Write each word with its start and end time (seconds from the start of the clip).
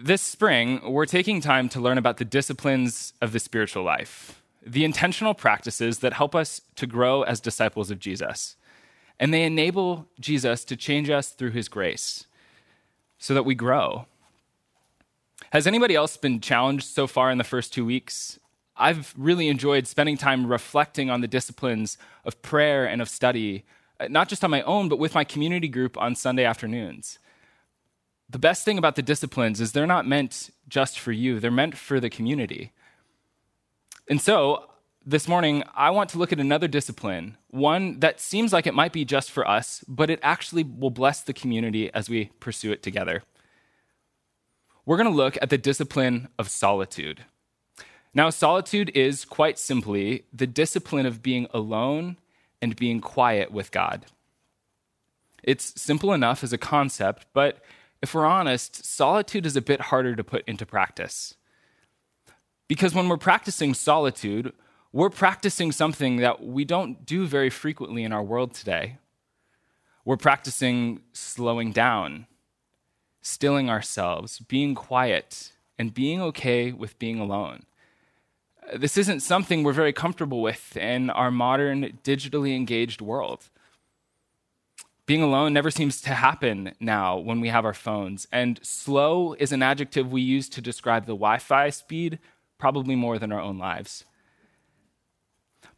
This 0.00 0.22
spring, 0.22 0.80
we're 0.84 1.06
taking 1.06 1.40
time 1.40 1.68
to 1.70 1.80
learn 1.80 1.98
about 1.98 2.18
the 2.18 2.24
disciplines 2.24 3.14
of 3.20 3.32
the 3.32 3.40
spiritual 3.40 3.82
life, 3.82 4.40
the 4.64 4.84
intentional 4.84 5.34
practices 5.34 5.98
that 5.98 6.12
help 6.12 6.36
us 6.36 6.60
to 6.76 6.86
grow 6.86 7.22
as 7.22 7.40
disciples 7.40 7.90
of 7.90 7.98
Jesus. 7.98 8.54
And 9.18 9.34
they 9.34 9.42
enable 9.42 10.06
Jesus 10.20 10.64
to 10.66 10.76
change 10.76 11.10
us 11.10 11.30
through 11.30 11.50
his 11.50 11.68
grace 11.68 12.26
so 13.18 13.34
that 13.34 13.42
we 13.42 13.56
grow. 13.56 14.06
Has 15.50 15.66
anybody 15.66 15.96
else 15.96 16.16
been 16.16 16.38
challenged 16.38 16.86
so 16.86 17.08
far 17.08 17.32
in 17.32 17.38
the 17.38 17.42
first 17.42 17.72
two 17.72 17.84
weeks? 17.84 18.38
I've 18.76 19.12
really 19.16 19.48
enjoyed 19.48 19.88
spending 19.88 20.16
time 20.16 20.46
reflecting 20.46 21.10
on 21.10 21.22
the 21.22 21.26
disciplines 21.26 21.98
of 22.24 22.40
prayer 22.40 22.86
and 22.86 23.02
of 23.02 23.08
study, 23.08 23.64
not 24.08 24.28
just 24.28 24.44
on 24.44 24.50
my 24.52 24.62
own, 24.62 24.88
but 24.88 25.00
with 25.00 25.16
my 25.16 25.24
community 25.24 25.66
group 25.66 25.98
on 25.98 26.14
Sunday 26.14 26.44
afternoons 26.44 27.18
the 28.30 28.38
best 28.38 28.64
thing 28.64 28.78
about 28.78 28.96
the 28.96 29.02
disciplines 29.02 29.60
is 29.60 29.72
they're 29.72 29.86
not 29.86 30.06
meant 30.06 30.50
just 30.68 30.98
for 30.98 31.12
you, 31.12 31.40
they're 31.40 31.50
meant 31.50 31.76
for 31.76 31.98
the 31.98 32.10
community. 32.10 32.72
And 34.08 34.20
so, 34.20 34.70
this 35.04 35.26
morning, 35.26 35.62
I 35.74 35.90
want 35.90 36.10
to 36.10 36.18
look 36.18 36.32
at 36.32 36.40
another 36.40 36.68
discipline, 36.68 37.38
one 37.48 38.00
that 38.00 38.20
seems 38.20 38.52
like 38.52 38.66
it 38.66 38.74
might 38.74 38.92
be 38.92 39.06
just 39.06 39.30
for 39.30 39.48
us, 39.48 39.82
but 39.88 40.10
it 40.10 40.20
actually 40.22 40.64
will 40.64 40.90
bless 40.90 41.22
the 41.22 41.32
community 41.32 41.92
as 41.94 42.10
we 42.10 42.26
pursue 42.40 42.72
it 42.72 42.82
together. 42.82 43.22
We're 44.84 44.98
going 44.98 45.10
to 45.10 45.16
look 45.16 45.38
at 45.40 45.48
the 45.48 45.56
discipline 45.56 46.28
of 46.38 46.50
solitude. 46.50 47.24
Now, 48.12 48.30
solitude 48.30 48.90
is 48.94 49.24
quite 49.24 49.58
simply 49.58 50.24
the 50.32 50.46
discipline 50.46 51.06
of 51.06 51.22
being 51.22 51.46
alone 51.54 52.16
and 52.60 52.76
being 52.76 53.00
quiet 53.00 53.50
with 53.50 53.70
God. 53.70 54.06
It's 55.42 55.80
simple 55.80 56.12
enough 56.12 56.42
as 56.42 56.52
a 56.52 56.58
concept, 56.58 57.26
but 57.32 57.62
if 58.02 58.14
we're 58.14 58.26
honest, 58.26 58.84
solitude 58.84 59.46
is 59.46 59.56
a 59.56 59.62
bit 59.62 59.82
harder 59.82 60.14
to 60.14 60.24
put 60.24 60.44
into 60.46 60.64
practice. 60.64 61.34
Because 62.68 62.94
when 62.94 63.08
we're 63.08 63.16
practicing 63.16 63.74
solitude, 63.74 64.52
we're 64.92 65.10
practicing 65.10 65.72
something 65.72 66.16
that 66.16 66.42
we 66.42 66.64
don't 66.64 67.04
do 67.04 67.26
very 67.26 67.50
frequently 67.50 68.04
in 68.04 68.12
our 68.12 68.22
world 68.22 68.54
today. 68.54 68.98
We're 70.04 70.16
practicing 70.16 71.00
slowing 71.12 71.72
down, 71.72 72.26
stilling 73.20 73.68
ourselves, 73.68 74.38
being 74.38 74.74
quiet, 74.74 75.52
and 75.78 75.92
being 75.92 76.20
okay 76.22 76.72
with 76.72 76.98
being 76.98 77.20
alone. 77.20 77.64
This 78.74 78.98
isn't 78.98 79.20
something 79.20 79.62
we're 79.62 79.72
very 79.72 79.92
comfortable 79.92 80.42
with 80.42 80.76
in 80.76 81.10
our 81.10 81.30
modern, 81.30 81.98
digitally 82.04 82.54
engaged 82.54 83.00
world. 83.00 83.48
Being 85.08 85.22
alone 85.22 85.54
never 85.54 85.70
seems 85.70 86.02
to 86.02 86.10
happen 86.10 86.74
now 86.80 87.16
when 87.16 87.40
we 87.40 87.48
have 87.48 87.64
our 87.64 87.72
phones. 87.72 88.28
And 88.30 88.60
slow 88.62 89.32
is 89.38 89.52
an 89.52 89.62
adjective 89.62 90.12
we 90.12 90.20
use 90.20 90.50
to 90.50 90.60
describe 90.60 91.06
the 91.06 91.14
Wi 91.14 91.38
Fi 91.38 91.70
speed, 91.70 92.18
probably 92.58 92.94
more 92.94 93.18
than 93.18 93.32
our 93.32 93.40
own 93.40 93.56
lives. 93.56 94.04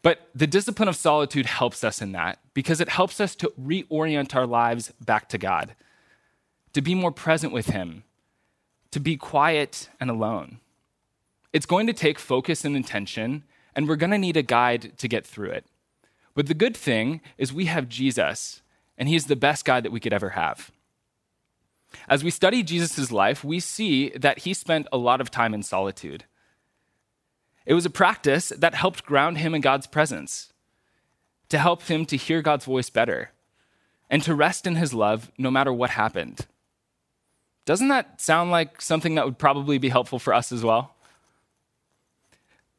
But 0.03 0.29
the 0.35 0.49
discipline 0.49 0.89
of 0.89 0.97
solitude 0.97 1.47
helps 1.47 1.85
us 1.85 2.03
in 2.03 2.11
that 2.11 2.41
because 2.55 2.81
it 2.81 2.89
helps 2.89 3.21
us 3.21 3.37
to 3.37 3.53
reorient 3.57 4.35
our 4.35 4.49
lives 4.49 4.93
back 5.01 5.29
to 5.29 5.39
God, 5.39 5.77
to 6.73 6.83
be 6.83 6.97
more 6.97 7.13
present 7.13 7.53
with 7.53 7.67
Him, 7.67 8.03
to 8.91 8.99
be 8.99 9.17
quiet 9.17 9.91
and 10.01 10.11
alone. 10.11 10.59
It's 11.53 11.67
going 11.67 11.87
to 11.87 11.93
take 11.93 12.19
focus 12.19 12.65
and 12.65 12.75
intention, 12.75 13.45
and 13.77 13.89
we're 13.89 13.95
going 13.95 14.11
to 14.11 14.19
need 14.19 14.37
a 14.37 14.43
guide 14.43 14.99
to 14.99 15.07
get 15.07 15.25
through 15.25 15.51
it. 15.51 15.67
But 16.35 16.49
the 16.49 16.53
good 16.55 16.77
thing 16.77 17.21
is 17.39 17.53
we 17.53 17.67
have 17.67 17.89
Jesus 17.89 18.63
and 19.01 19.09
he's 19.09 19.27
the 19.27 19.35
best 19.35 19.65
guy 19.65 19.81
that 19.81 19.91
we 19.91 19.99
could 19.99 20.13
ever 20.13 20.31
have. 20.31 20.71
As 22.07 22.23
we 22.23 22.31
study 22.31 22.63
Jesus' 22.63 23.11
life, 23.11 23.43
we 23.43 23.59
see 23.59 24.11
that 24.11 24.41
he 24.41 24.53
spent 24.53 24.87
a 24.93 24.99
lot 24.99 25.23
of 25.23 25.31
time 25.31 25.55
in 25.55 25.63
solitude. 25.63 26.25
It 27.65 27.75
was 27.75 27.87
a 27.87 27.91
practice 27.91 28.51
that 28.51 28.75
helped 28.75 29.07
ground 29.07 29.39
him 29.39 29.55
in 29.55 29.63
God's 29.63 29.87
presence, 29.87 30.53
to 31.49 31.59
help 31.59 31.83
him 31.85 32.05
to 32.07 32.17
hear 32.17 32.43
God's 32.43 32.67
voice 32.67 32.91
better, 32.91 33.33
and 34.11 34.23
to 34.23 34.35
rest 34.35 34.67
in 34.67 34.77
his 34.77 34.93
love 34.93 35.33
no 35.39 35.51
matter 35.51 35.73
what 35.73 35.91
happened. 35.91 36.47
Doesn't 37.65 37.89
that 37.89 38.21
sound 38.21 38.51
like 38.51 38.83
something 38.83 39.15
that 39.15 39.25
would 39.25 39.39
probably 39.39 39.79
be 39.79 39.89
helpful 39.89 40.19
for 40.19 40.35
us 40.35 40.53
as 40.53 40.63
well? 40.63 40.95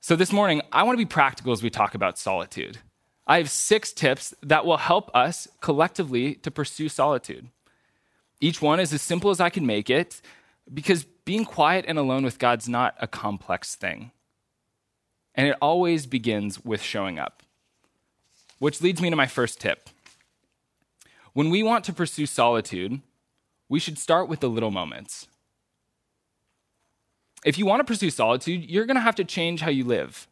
So, 0.01 0.15
this 0.15 0.31
morning, 0.31 0.61
I 0.71 0.83
want 0.83 0.97
to 0.97 1.05
be 1.05 1.09
practical 1.09 1.51
as 1.51 1.63
we 1.63 1.69
talk 1.69 1.95
about 1.95 2.17
solitude. 2.17 2.79
I 3.27 3.37
have 3.37 3.49
six 3.49 3.93
tips 3.93 4.33
that 4.41 4.65
will 4.65 4.77
help 4.77 5.09
us 5.15 5.47
collectively 5.61 6.35
to 6.35 6.51
pursue 6.51 6.89
solitude. 6.89 7.47
Each 8.39 8.61
one 8.61 8.79
is 8.79 8.93
as 8.93 9.01
simple 9.01 9.29
as 9.29 9.39
I 9.39 9.49
can 9.49 9.65
make 9.65 9.89
it 9.89 10.21
because 10.73 11.03
being 11.03 11.45
quiet 11.45 11.85
and 11.87 11.97
alone 11.97 12.23
with 12.23 12.39
God's 12.39 12.67
not 12.67 12.95
a 12.99 13.07
complex 13.07 13.75
thing. 13.75 14.11
And 15.35 15.47
it 15.47 15.57
always 15.61 16.05
begins 16.05 16.63
with 16.65 16.81
showing 16.81 17.19
up. 17.19 17.43
Which 18.59 18.81
leads 18.81 19.01
me 19.01 19.09
to 19.09 19.15
my 19.15 19.27
first 19.27 19.59
tip. 19.59 19.89
When 21.33 21.49
we 21.49 21.63
want 21.63 21.85
to 21.85 21.93
pursue 21.93 22.25
solitude, 22.25 23.01
we 23.69 23.79
should 23.79 23.97
start 23.97 24.27
with 24.27 24.41
the 24.41 24.49
little 24.49 24.71
moments. 24.71 25.27
If 27.45 27.57
you 27.57 27.65
want 27.65 27.79
to 27.79 27.85
pursue 27.85 28.09
solitude, 28.09 28.69
you're 28.69 28.85
going 28.85 28.95
to 28.95 29.01
have 29.01 29.15
to 29.15 29.23
change 29.23 29.61
how 29.61 29.69
you 29.69 29.83
live 29.83 30.27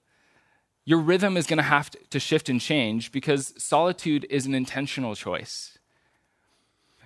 your 0.89 0.97
rhythm 0.97 1.37
is 1.37 1.45
going 1.45 1.57
to 1.57 1.61
have 1.77 1.91
to 2.09 2.19
shift 2.19 2.49
and 2.49 2.59
change 2.59 3.11
because 3.11 3.53
solitude 3.59 4.25
is 4.27 4.47
an 4.47 4.55
intentional 4.55 5.13
choice. 5.13 5.77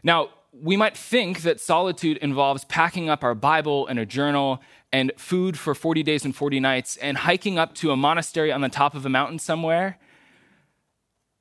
Now, 0.03 0.29
we 0.53 0.77
might 0.77 0.95
think 0.95 1.41
that 1.41 1.59
solitude 1.59 2.15
involves 2.19 2.63
packing 2.63 3.09
up 3.09 3.25
our 3.25 3.35
Bible 3.35 3.85
and 3.87 3.99
a 3.99 4.05
journal 4.05 4.61
and 4.93 5.11
food 5.17 5.59
for 5.59 5.75
40 5.75 6.01
days 6.01 6.23
and 6.23 6.33
40 6.33 6.61
nights 6.61 6.95
and 6.95 7.17
hiking 7.17 7.59
up 7.59 7.75
to 7.75 7.91
a 7.91 7.97
monastery 7.97 8.53
on 8.53 8.61
the 8.61 8.69
top 8.69 8.95
of 8.95 9.05
a 9.05 9.09
mountain 9.09 9.37
somewhere. 9.37 9.99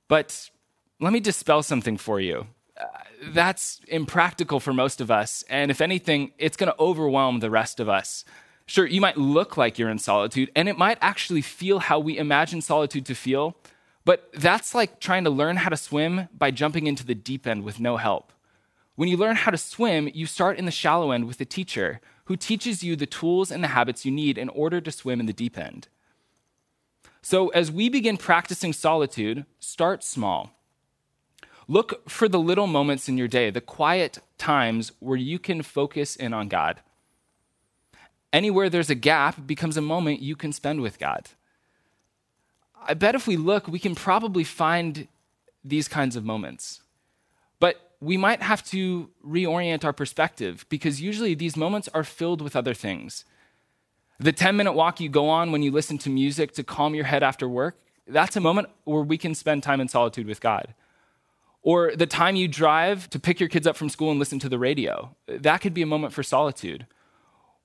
But 0.09 0.51
let 0.99 1.13
me 1.13 1.21
dispel 1.21 1.63
something 1.63 1.97
for 1.97 2.19
you. 2.19 2.49
Uh, 2.77 2.87
that's 3.29 3.81
impractical 3.87 4.59
for 4.59 4.73
most 4.73 5.01
of 5.01 5.13
us. 5.13 5.45
And 5.49 5.71
if 5.71 5.81
anything, 5.81 6.33
it's 6.39 6.57
going 6.57 6.73
to 6.73 6.81
overwhelm 6.81 7.39
the 7.39 7.51
rest 7.51 7.79
of 7.79 7.89
us. 7.89 8.25
Sure, 8.73 8.87
you 8.87 9.03
might 9.03 9.19
look 9.19 9.59
like 9.59 9.79
you're 9.79 9.91
in 9.91 9.99
solitude, 9.99 10.51
and 10.57 10.67
it 10.67 10.79
might 10.79 10.97
actually 11.03 11.43
feel 11.43 11.79
how 11.79 11.99
we 11.99 12.17
imagine 12.17 12.63
solitude 12.63 13.05
to 13.05 13.15
feel, 13.15 13.55
but 14.07 14.31
that's 14.33 14.75
like 14.75 14.99
trying 14.99 15.25
to 15.25 15.29
learn 15.29 15.57
how 15.57 15.69
to 15.69 15.77
swim 15.77 16.27
by 16.33 16.51
jumping 16.51 16.87
into 16.87 17.05
the 17.05 17.15
deep 17.15 17.47
end 17.47 17.65
with 17.65 17.79
no 17.79 17.99
help. 17.99 18.33
When 18.95 19.11
you 19.11 19.19
learn 19.19 19.37
how 19.37 19.51
to 19.51 19.59
swim, 19.59 20.09
you 20.15 20.25
start 20.25 20.57
in 20.57 20.65
the 20.65 20.71
shallow 20.71 21.11
end 21.11 21.27
with 21.27 21.39
a 21.43 21.45
teacher 21.45 22.01
who 22.25 22.35
teaches 22.35 22.83
you 22.83 22.97
the 22.97 23.05
tools 23.05 23.51
and 23.51 23.63
the 23.63 23.69
habits 23.69 24.07
you 24.07 24.11
need 24.11 24.39
in 24.39 24.49
order 24.49 24.81
to 24.81 24.91
swim 24.91 25.21
in 25.21 25.27
the 25.27 25.35
deep 25.35 25.59
end. 25.59 25.89
So, 27.21 27.49
as 27.49 27.71
we 27.71 27.91
begin 27.91 28.17
practicing 28.17 28.73
solitude, 28.73 29.45
start 29.61 30.03
small. 30.03 30.51
Look 31.69 32.09
for 32.09 32.27
the 32.27 32.41
little 32.41 32.67
moments 32.67 33.07
in 33.07 33.19
your 33.19 33.29
day, 33.29 33.51
the 33.51 33.61
quiet 33.61 34.21
times 34.39 34.93
where 34.99 35.19
you 35.19 35.39
can 35.39 35.61
focus 35.61 36.17
in 36.17 36.33
on 36.33 36.49
God. 36.49 36.81
Anywhere 38.33 38.71
there's 38.71 38.91
a 38.91 38.95
gap 38.95 39.47
becomes 39.47 39.77
a 39.77 39.83
moment 39.83 40.23
you 40.23 40.37
can 40.37 40.53
spend 40.53 40.81
with 40.81 40.99
God. 40.99 41.29
I 42.87 42.95
bet 42.95 43.15
if 43.15 43.27
we 43.27 43.37
look, 43.37 43.69
we 43.69 43.79
can 43.79 43.95
probably 43.95 44.45
find 44.45 45.07
these 45.65 45.89
kinds 45.89 46.17
of 46.17 46.25
moments. 46.25 46.81
But 47.61 47.93
we 48.01 48.17
might 48.17 48.43
have 48.43 48.65
to 48.67 49.11
reorient 49.25 49.85
our 49.85 49.93
perspective 49.93 50.67
because 50.69 51.01
usually 51.01 51.35
these 51.35 51.57
moments 51.57 51.89
are 51.95 52.03
filled 52.05 52.43
with 52.43 52.57
other 52.57 52.75
things. 52.75 53.25
The 54.19 54.33
10 54.33 54.57
minute 54.57 54.73
walk 54.73 55.01
you 55.01 55.09
go 55.09 55.29
on 55.29 55.53
when 55.53 55.63
you 55.63 55.71
listen 55.71 55.99
to 55.99 56.11
music 56.11 56.53
to 56.53 56.65
calm 56.65 56.95
your 56.95 57.05
head 57.05 57.23
after 57.23 57.49
work, 57.49 57.77
that's 58.07 58.37
a 58.37 58.41
moment 58.41 58.69
where 58.85 59.03
we 59.03 59.19
can 59.19 59.35
spend 59.35 59.63
time 59.63 59.81
in 59.81 59.89
solitude 59.89 60.27
with 60.27 60.41
God. 60.41 60.75
Or 61.63 61.95
the 61.95 62.07
time 62.07 62.35
you 62.35 62.49
drive 62.49 63.09
to 63.11 63.21
pick 63.21 63.39
your 63.39 63.49
kids 63.49 63.67
up 63.67 63.77
from 63.77 63.89
school 63.89 64.11
and 64.11 64.19
listen 64.19 64.41
to 64.41 64.49
the 64.49 64.59
radio, 64.59 65.15
that 65.27 65.61
could 65.61 65.75
be 65.75 65.83
a 65.83 65.87
moment 65.87 66.13
for 66.13 66.25
solitude. 66.25 66.87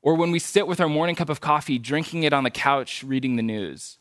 Or 0.07 0.15
when 0.15 0.31
we 0.31 0.39
sit 0.39 0.67
with 0.67 0.79
our 0.79 0.87
morning 0.87 1.17
cup 1.17 1.27
of 1.27 1.41
coffee, 1.41 1.77
drinking 1.77 2.23
it 2.23 2.31
on 2.31 2.45
the 2.45 2.49
couch, 2.49 3.03
reading 3.03 3.35
the 3.35 3.43
news. 3.43 3.97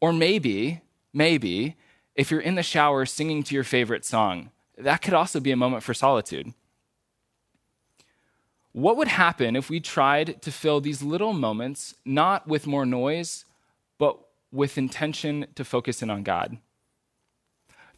Or 0.00 0.12
maybe, 0.12 0.82
maybe, 1.12 1.74
if 2.14 2.30
you're 2.30 2.38
in 2.38 2.54
the 2.54 2.62
shower 2.62 3.04
singing 3.04 3.42
to 3.42 3.56
your 3.56 3.64
favorite 3.64 4.04
song, 4.04 4.50
that 4.76 5.02
could 5.02 5.14
also 5.14 5.40
be 5.40 5.50
a 5.50 5.56
moment 5.56 5.82
for 5.82 5.94
solitude. 5.94 6.54
What 8.70 8.96
would 8.96 9.08
happen 9.08 9.56
if 9.56 9.68
we 9.68 9.80
tried 9.80 10.40
to 10.42 10.52
fill 10.52 10.80
these 10.80 11.02
little 11.02 11.32
moments 11.32 11.96
not 12.04 12.46
with 12.46 12.68
more 12.68 12.86
noise, 12.86 13.44
but 13.98 14.16
with 14.52 14.78
intention 14.78 15.48
to 15.56 15.64
focus 15.64 16.04
in 16.04 16.08
on 16.08 16.22
God? 16.22 16.58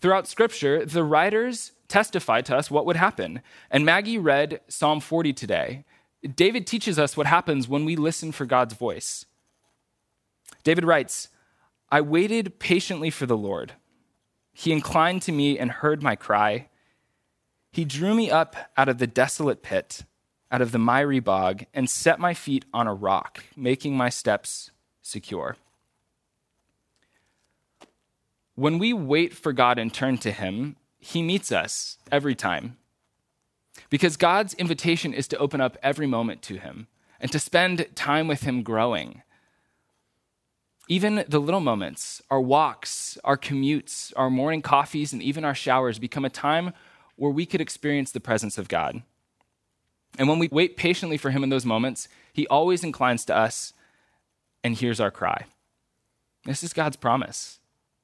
Throughout 0.00 0.26
Scripture, 0.26 0.86
the 0.86 1.04
writers 1.04 1.72
testify 1.88 2.40
to 2.40 2.56
us 2.56 2.70
what 2.70 2.86
would 2.86 2.96
happen. 2.96 3.42
And 3.70 3.84
Maggie 3.84 4.16
read 4.16 4.62
Psalm 4.66 5.00
40 5.00 5.34
today. 5.34 5.84
David 6.22 6.66
teaches 6.66 6.98
us 6.98 7.16
what 7.16 7.26
happens 7.26 7.68
when 7.68 7.84
we 7.84 7.96
listen 7.96 8.32
for 8.32 8.44
God's 8.44 8.74
voice. 8.74 9.24
David 10.62 10.84
writes, 10.84 11.28
I 11.90 12.00
waited 12.00 12.58
patiently 12.58 13.10
for 13.10 13.26
the 13.26 13.36
Lord. 13.36 13.72
He 14.52 14.72
inclined 14.72 15.22
to 15.22 15.32
me 15.32 15.58
and 15.58 15.70
heard 15.70 16.02
my 16.02 16.16
cry. 16.16 16.68
He 17.72 17.84
drew 17.84 18.14
me 18.14 18.30
up 18.30 18.56
out 18.76 18.88
of 18.88 18.98
the 18.98 19.06
desolate 19.06 19.62
pit, 19.62 20.04
out 20.50 20.60
of 20.60 20.72
the 20.72 20.78
miry 20.78 21.20
bog 21.20 21.64
and 21.72 21.88
set 21.88 22.20
my 22.20 22.34
feet 22.34 22.64
on 22.74 22.86
a 22.86 22.94
rock, 22.94 23.44
making 23.56 23.96
my 23.96 24.08
steps 24.08 24.70
secure. 25.00 25.56
When 28.54 28.78
we 28.78 28.92
wait 28.92 29.32
for 29.34 29.54
God 29.54 29.78
and 29.78 29.92
turn 29.92 30.18
to 30.18 30.30
Him, 30.30 30.76
He 30.98 31.22
meets 31.22 31.50
us 31.50 31.96
every 32.12 32.34
time. 32.34 32.76
Because 33.90 34.16
God's 34.16 34.54
invitation 34.54 35.12
is 35.12 35.28
to 35.28 35.38
open 35.38 35.60
up 35.60 35.76
every 35.82 36.06
moment 36.06 36.42
to 36.42 36.56
Him 36.56 36.86
and 37.20 37.30
to 37.32 37.38
spend 37.38 37.86
time 37.94 38.28
with 38.28 38.44
Him 38.44 38.62
growing. 38.62 39.22
Even 40.88 41.24
the 41.28 41.40
little 41.40 41.60
moments, 41.60 42.22
our 42.30 42.40
walks, 42.40 43.18
our 43.24 43.36
commutes, 43.36 44.12
our 44.16 44.30
morning 44.30 44.62
coffees, 44.62 45.12
and 45.12 45.22
even 45.22 45.44
our 45.44 45.54
showers 45.54 45.98
become 45.98 46.24
a 46.24 46.30
time 46.30 46.72
where 47.16 47.30
we 47.30 47.46
could 47.46 47.60
experience 47.60 48.10
the 48.10 48.20
presence 48.20 48.56
of 48.58 48.68
God. 48.68 49.02
And 50.18 50.28
when 50.28 50.38
we 50.38 50.48
wait 50.50 50.76
patiently 50.76 51.16
for 51.16 51.30
Him 51.30 51.44
in 51.44 51.50
those 51.50 51.66
moments, 51.66 52.08
He 52.32 52.46
always 52.46 52.82
inclines 52.82 53.24
to 53.26 53.36
us 53.36 53.72
and 54.64 54.74
hears 54.74 55.00
our 55.00 55.10
cry. 55.10 55.44
This 56.44 56.62
is 56.62 56.72
God's 56.72 56.96
promise. 56.96 57.58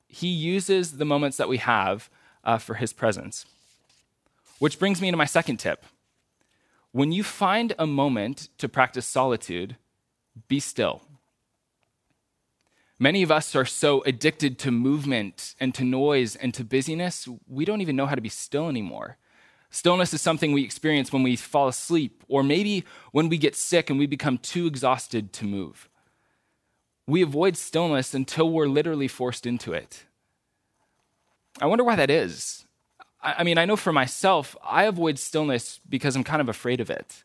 He 0.08 0.28
uses 0.28 0.98
the 0.98 1.04
moments 1.04 1.36
that 1.36 1.48
we 1.48 1.58
have 1.58 2.10
uh, 2.44 2.58
for 2.58 2.74
His 2.74 2.92
presence. 2.92 3.46
Which 4.58 4.78
brings 4.78 5.00
me 5.00 5.10
to 5.10 5.16
my 5.16 5.24
second 5.24 5.58
tip. 5.58 5.84
When 6.92 7.12
you 7.12 7.22
find 7.22 7.74
a 7.78 7.86
moment 7.86 8.48
to 8.58 8.68
practice 8.68 9.06
solitude, 9.06 9.76
be 10.48 10.60
still. 10.60 11.02
Many 12.98 13.22
of 13.22 13.30
us 13.30 13.54
are 13.54 13.66
so 13.66 14.02
addicted 14.04 14.58
to 14.60 14.70
movement 14.70 15.54
and 15.60 15.74
to 15.74 15.84
noise 15.84 16.34
and 16.36 16.54
to 16.54 16.64
busyness, 16.64 17.28
we 17.46 17.66
don't 17.66 17.82
even 17.82 17.96
know 17.96 18.06
how 18.06 18.14
to 18.14 18.22
be 18.22 18.30
still 18.30 18.68
anymore. 18.68 19.18
Stillness 19.68 20.14
is 20.14 20.22
something 20.22 20.52
we 20.52 20.64
experience 20.64 21.12
when 21.12 21.22
we 21.22 21.36
fall 21.36 21.68
asleep, 21.68 22.24
or 22.28 22.42
maybe 22.42 22.84
when 23.12 23.28
we 23.28 23.36
get 23.36 23.54
sick 23.54 23.90
and 23.90 23.98
we 23.98 24.06
become 24.06 24.38
too 24.38 24.66
exhausted 24.66 25.34
to 25.34 25.44
move. 25.44 25.90
We 27.06 27.20
avoid 27.20 27.58
stillness 27.58 28.14
until 28.14 28.50
we're 28.50 28.68
literally 28.68 29.08
forced 29.08 29.44
into 29.44 29.74
it. 29.74 30.04
I 31.60 31.66
wonder 31.66 31.84
why 31.84 31.96
that 31.96 32.10
is. 32.10 32.65
I 33.26 33.42
mean, 33.42 33.58
I 33.58 33.64
know 33.64 33.76
for 33.76 33.92
myself, 33.92 34.56
I 34.64 34.84
avoid 34.84 35.18
stillness 35.18 35.80
because 35.88 36.14
I'm 36.14 36.22
kind 36.24 36.40
of 36.40 36.48
afraid 36.48 36.80
of 36.80 36.90
it. 36.90 37.24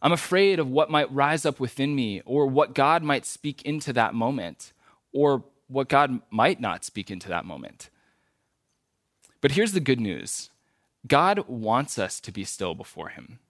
I'm 0.00 0.12
afraid 0.12 0.58
of 0.58 0.68
what 0.68 0.90
might 0.90 1.12
rise 1.12 1.44
up 1.44 1.58
within 1.58 1.94
me 1.94 2.22
or 2.24 2.46
what 2.46 2.74
God 2.74 3.02
might 3.02 3.26
speak 3.26 3.62
into 3.62 3.92
that 3.92 4.14
moment 4.14 4.72
or 5.12 5.44
what 5.68 5.88
God 5.88 6.20
might 6.30 6.60
not 6.60 6.84
speak 6.84 7.10
into 7.10 7.28
that 7.28 7.44
moment. 7.44 7.88
But 9.40 9.52
here's 9.52 9.72
the 9.72 9.80
good 9.80 10.00
news 10.00 10.50
God 11.06 11.48
wants 11.48 11.98
us 11.98 12.20
to 12.20 12.32
be 12.32 12.44
still 12.44 12.74
before 12.74 13.08
Him. 13.08 13.40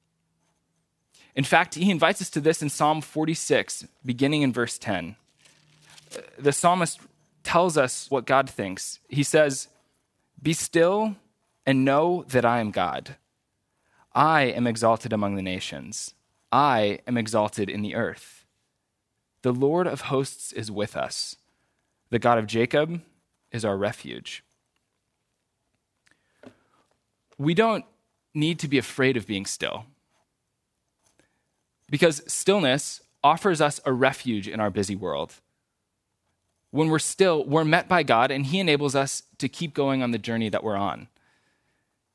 In 1.35 1.45
fact, 1.45 1.75
He 1.75 1.91
invites 1.91 2.23
us 2.23 2.31
to 2.31 2.41
this 2.41 2.63
in 2.63 2.71
Psalm 2.71 3.01
46, 3.01 3.87
beginning 4.05 4.43
in 4.43 4.53
verse 4.53 4.79
10. 4.79 5.17
The 6.39 6.53
psalmist 6.53 7.01
tells 7.43 7.77
us 7.77 8.11
what 8.11 8.27
God 8.27 8.49
thinks. 8.49 8.99
He 9.09 9.23
says, 9.23 9.69
Be 10.43 10.53
still 10.53 11.17
and 11.67 11.85
know 11.85 12.25
that 12.29 12.45
I 12.45 12.61
am 12.61 12.71
God. 12.71 13.17
I 14.15 14.43
am 14.43 14.67
exalted 14.67 15.13
among 15.13 15.37
the 15.37 15.43
nations. 15.43 16.15
I 16.51 16.99
am 17.07 17.17
exalted 17.17 17.71
in 17.71 17.83
the 17.83 17.95
earth. 17.95 18.45
The 19.43 19.53
Lord 19.53 19.87
of 19.87 20.03
hosts 20.03 20.53
is 20.53 20.71
with 20.71 20.97
us. 20.97 21.37
The 22.11 22.19
God 22.19 22.39
of 22.39 22.47
Jacob 22.47 23.01
is 23.51 23.65
our 23.65 23.77
refuge. 23.77 24.45
We 27.39 27.55
don't 27.55 27.85
need 28.35 28.59
to 28.61 28.69
be 28.69 28.79
afraid 28.79 29.17
of 29.17 29.27
being 29.27 29.47
still 29.47 29.85
because 31.91 32.23
stillness 32.27 33.03
offers 33.23 33.61
us 33.61 33.81
a 33.85 33.93
refuge 33.93 34.49
in 34.49 34.61
our 34.61 34.71
busy 34.71 34.97
world. 34.97 35.35
When 36.71 36.89
we're 36.89 36.99
still, 36.99 37.45
we're 37.45 37.65
met 37.65 37.89
by 37.89 38.03
God 38.03 38.31
and 38.31 38.47
He 38.47 38.61
enables 38.61 38.95
us 38.95 39.25
to 39.39 39.49
keep 39.49 39.75
going 39.75 40.03
on 40.03 40.11
the 40.11 40.19
journey 40.19 40.49
that 40.49 40.65
we're 40.65 40.77
on. 40.77 41.09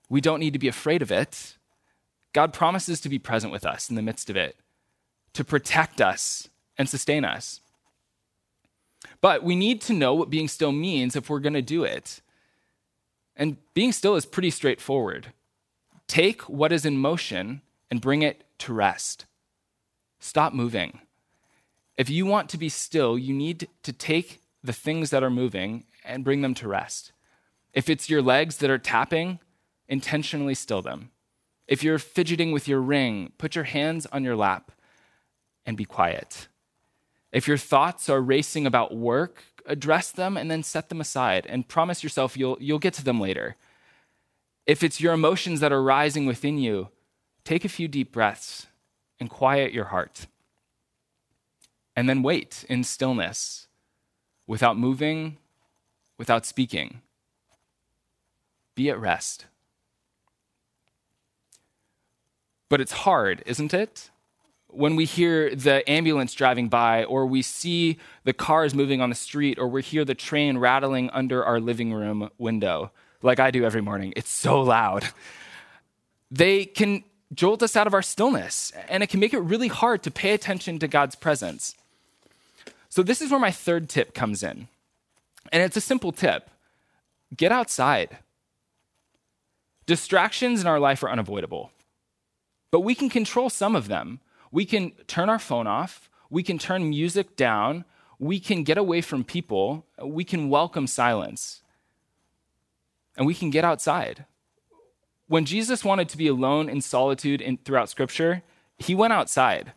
We 0.10 0.22
don't 0.22 0.40
need 0.40 0.54
to 0.54 0.60
be 0.60 0.68
afraid 0.68 1.02
of 1.02 1.12
it. 1.12 1.58
God 2.34 2.54
promises 2.54 3.02
to 3.02 3.10
be 3.10 3.20
present 3.20 3.52
with 3.52 3.66
us 3.66 3.90
in 3.90 3.96
the 3.96 4.02
midst 4.02 4.30
of 4.30 4.36
it, 4.36 4.56
to 5.34 5.44
protect 5.44 6.02
us 6.02 6.50
and 6.78 6.88
sustain 6.88 7.26
us. 7.26 7.62
But 9.22 9.44
we 9.44 9.56
need 9.56 9.82
to 9.82 9.94
know 9.94 10.14
what 10.14 10.30
being 10.30 10.48
still 10.48 10.72
means 10.72 11.16
if 11.16 11.30
we're 11.30 11.40
going 11.40 11.54
to 11.54 11.62
do 11.62 11.84
it. 11.84 12.22
And 13.36 13.58
being 13.74 13.92
still 13.92 14.16
is 14.16 14.26
pretty 14.26 14.50
straightforward. 14.50 15.34
Take 16.08 16.44
what 16.44 16.72
is 16.72 16.86
in 16.86 16.98
motion 16.98 17.62
and 17.90 18.02
bring 18.02 18.22
it 18.22 18.44
to 18.60 18.74
rest. 18.74 19.26
Stop 20.20 20.54
moving. 20.54 21.00
If 21.98 22.10
you 22.10 22.26
want 22.26 22.50
to 22.50 22.58
be 22.58 22.70
still, 22.70 23.18
you 23.18 23.34
need 23.34 23.68
to 23.84 23.92
take 23.92 24.42
the 24.64 24.74
things 24.74 25.10
that 25.10 25.24
are 25.24 25.30
moving 25.30 25.86
and 26.04 26.24
bring 26.24 26.42
them 26.42 26.54
to 26.56 26.68
rest. 26.68 27.12
If 27.74 27.90
it's 27.90 28.10
your 28.10 28.22
legs 28.22 28.58
that 28.58 28.70
are 28.70 28.78
tapping, 28.78 29.40
intentionally 29.88 30.54
still 30.54 30.82
them. 30.82 31.12
If 31.68 31.84
you're 31.84 32.00
fidgeting 32.00 32.52
with 32.52 32.68
your 32.68 32.82
ring, 32.82 33.34
put 33.38 33.56
your 33.56 33.66
hands 33.66 34.06
on 34.08 34.24
your 34.24 34.36
lap 34.36 34.72
and 35.66 35.76
be 35.76 35.86
quiet. 35.86 36.48
If 37.32 37.48
your 37.48 37.58
thoughts 37.58 38.10
are 38.10 38.22
racing 38.22 38.66
about 38.66 38.96
work, 38.96 39.44
address 39.66 40.12
them 40.12 40.38
and 40.38 40.50
then 40.50 40.64
set 40.64 40.90
them 40.90 41.02
aside 41.02 41.46
and 41.48 41.68
promise 41.68 42.04
yourself 42.04 42.38
you'll, 42.38 42.58
you'll 42.60 42.80
get 42.80 42.94
to 42.96 43.04
them 43.04 43.20
later. 43.20 43.58
If 44.66 44.82
it's 44.82 45.02
your 45.02 45.14
emotions 45.14 45.60
that 45.60 45.74
are 45.74 45.84
rising 45.84 46.26
within 46.26 46.58
you, 46.58 46.90
take 47.44 47.66
a 47.66 47.70
few 47.70 47.88
deep 47.88 48.12
breaths 48.12 48.68
and 49.20 49.30
quiet 49.30 49.74
your 49.74 49.86
heart. 49.86 50.28
And 51.96 52.08
then 52.08 52.24
wait 52.24 52.66
in 52.70 52.84
stillness 52.84 53.68
without 54.46 54.78
moving, 54.78 55.38
without 56.18 56.46
speaking. 56.46 57.02
Be 58.76 58.90
at 58.90 59.00
rest. 59.00 59.46
But 62.70 62.82
it's 62.82 62.92
hard, 62.92 63.44
isn't 63.46 63.74
it? 63.74 64.10
When 64.68 64.96
we 64.96 65.06
hear 65.06 65.56
the 65.56 65.90
ambulance 65.90 66.34
driving 66.34 66.68
by, 66.68 67.06
or 67.06 67.26
we 67.26 67.42
see 67.42 67.98
the 68.26 68.34
cars 68.34 68.76
moving 68.76 69.02
on 69.02 69.10
the 69.10 69.16
street, 69.16 69.58
or 69.58 69.68
we 69.68 69.82
hear 69.82 70.04
the 70.04 70.16
train 70.16 70.58
rattling 70.58 71.10
under 71.12 71.44
our 71.44 71.60
living 71.60 71.94
room 71.94 72.30
window, 72.38 72.92
like 73.22 73.40
I 73.40 73.52
do 73.52 73.64
every 73.64 73.82
morning, 73.82 74.14
it's 74.16 74.30
so 74.30 74.62
loud. 74.62 75.06
They 76.30 76.66
can 76.66 77.04
jolt 77.34 77.64
us 77.64 77.76
out 77.76 77.88
of 77.88 77.94
our 77.94 78.02
stillness, 78.02 78.72
and 78.90 79.04
it 79.04 79.08
can 79.08 79.20
make 79.20 79.34
it 79.34 79.40
really 79.40 79.68
hard 79.70 80.04
to 80.04 80.12
pay 80.12 80.34
attention 80.34 80.80
to 80.80 80.88
God's 80.88 81.16
presence. 81.16 81.76
So, 82.90 83.04
this 83.04 83.22
is 83.22 83.32
where 83.32 83.40
my 83.40 83.52
third 83.52 83.90
tip 83.90 84.14
comes 84.14 84.44
in. 84.44 84.68
And 85.52 85.64
it's 85.64 85.78
a 85.78 85.82
simple 85.82 86.12
tip 86.12 86.50
get 87.36 87.52
outside. 87.52 88.18
Distractions 89.86 90.62
in 90.62 90.68
our 90.68 90.80
life 90.80 91.04
are 91.04 91.10
unavoidable. 91.10 91.72
But 92.72 92.82
we 92.82 92.96
can 92.96 93.10
control 93.10 93.50
some 93.50 93.76
of 93.76 93.88
them. 93.88 94.20
We 94.52 94.66
can 94.66 94.92
turn 95.08 95.30
our 95.30 95.40
phone 95.40 95.68
off, 95.68 96.10
we 96.30 96.44
can 96.44 96.58
turn 96.58 96.90
music 96.90 97.36
down, 97.36 97.86
we 98.20 98.40
can 98.40 98.64
get 98.64 98.78
away 98.78 99.02
from 99.02 99.24
people, 99.24 99.86
we 100.04 100.24
can 100.24 100.50
welcome 100.50 100.88
silence, 100.88 101.62
and 103.16 103.28
we 103.28 103.34
can 103.34 103.50
get 103.50 103.66
outside. 103.66 104.26
When 105.28 105.46
Jesus 105.46 105.84
wanted 105.84 106.08
to 106.10 106.18
be 106.18 106.28
alone 106.28 106.70
in 106.70 106.82
solitude 106.82 107.42
in, 107.42 107.58
throughout 107.58 107.90
Scripture, 107.90 108.44
he 108.78 108.96
went 108.96 109.14
outside. 109.14 109.74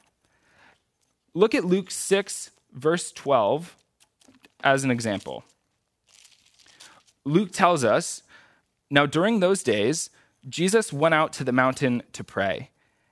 Look 1.34 1.54
at 1.54 1.64
Luke 1.64 1.90
6, 1.90 2.50
verse 2.72 3.10
12, 3.12 3.76
as 4.62 4.84
an 4.84 4.90
example. 4.90 5.44
Luke 7.24 7.50
tells 7.52 7.84
us 7.84 8.22
now 8.88 9.06
during 9.06 9.40
those 9.40 9.62
days, 9.62 10.10
Jesus 10.48 10.92
went 10.92 11.14
out 11.14 11.32
to 11.34 11.44
the 11.44 11.52
mountain 11.52 12.02
to 12.12 12.24
pray 12.24 12.70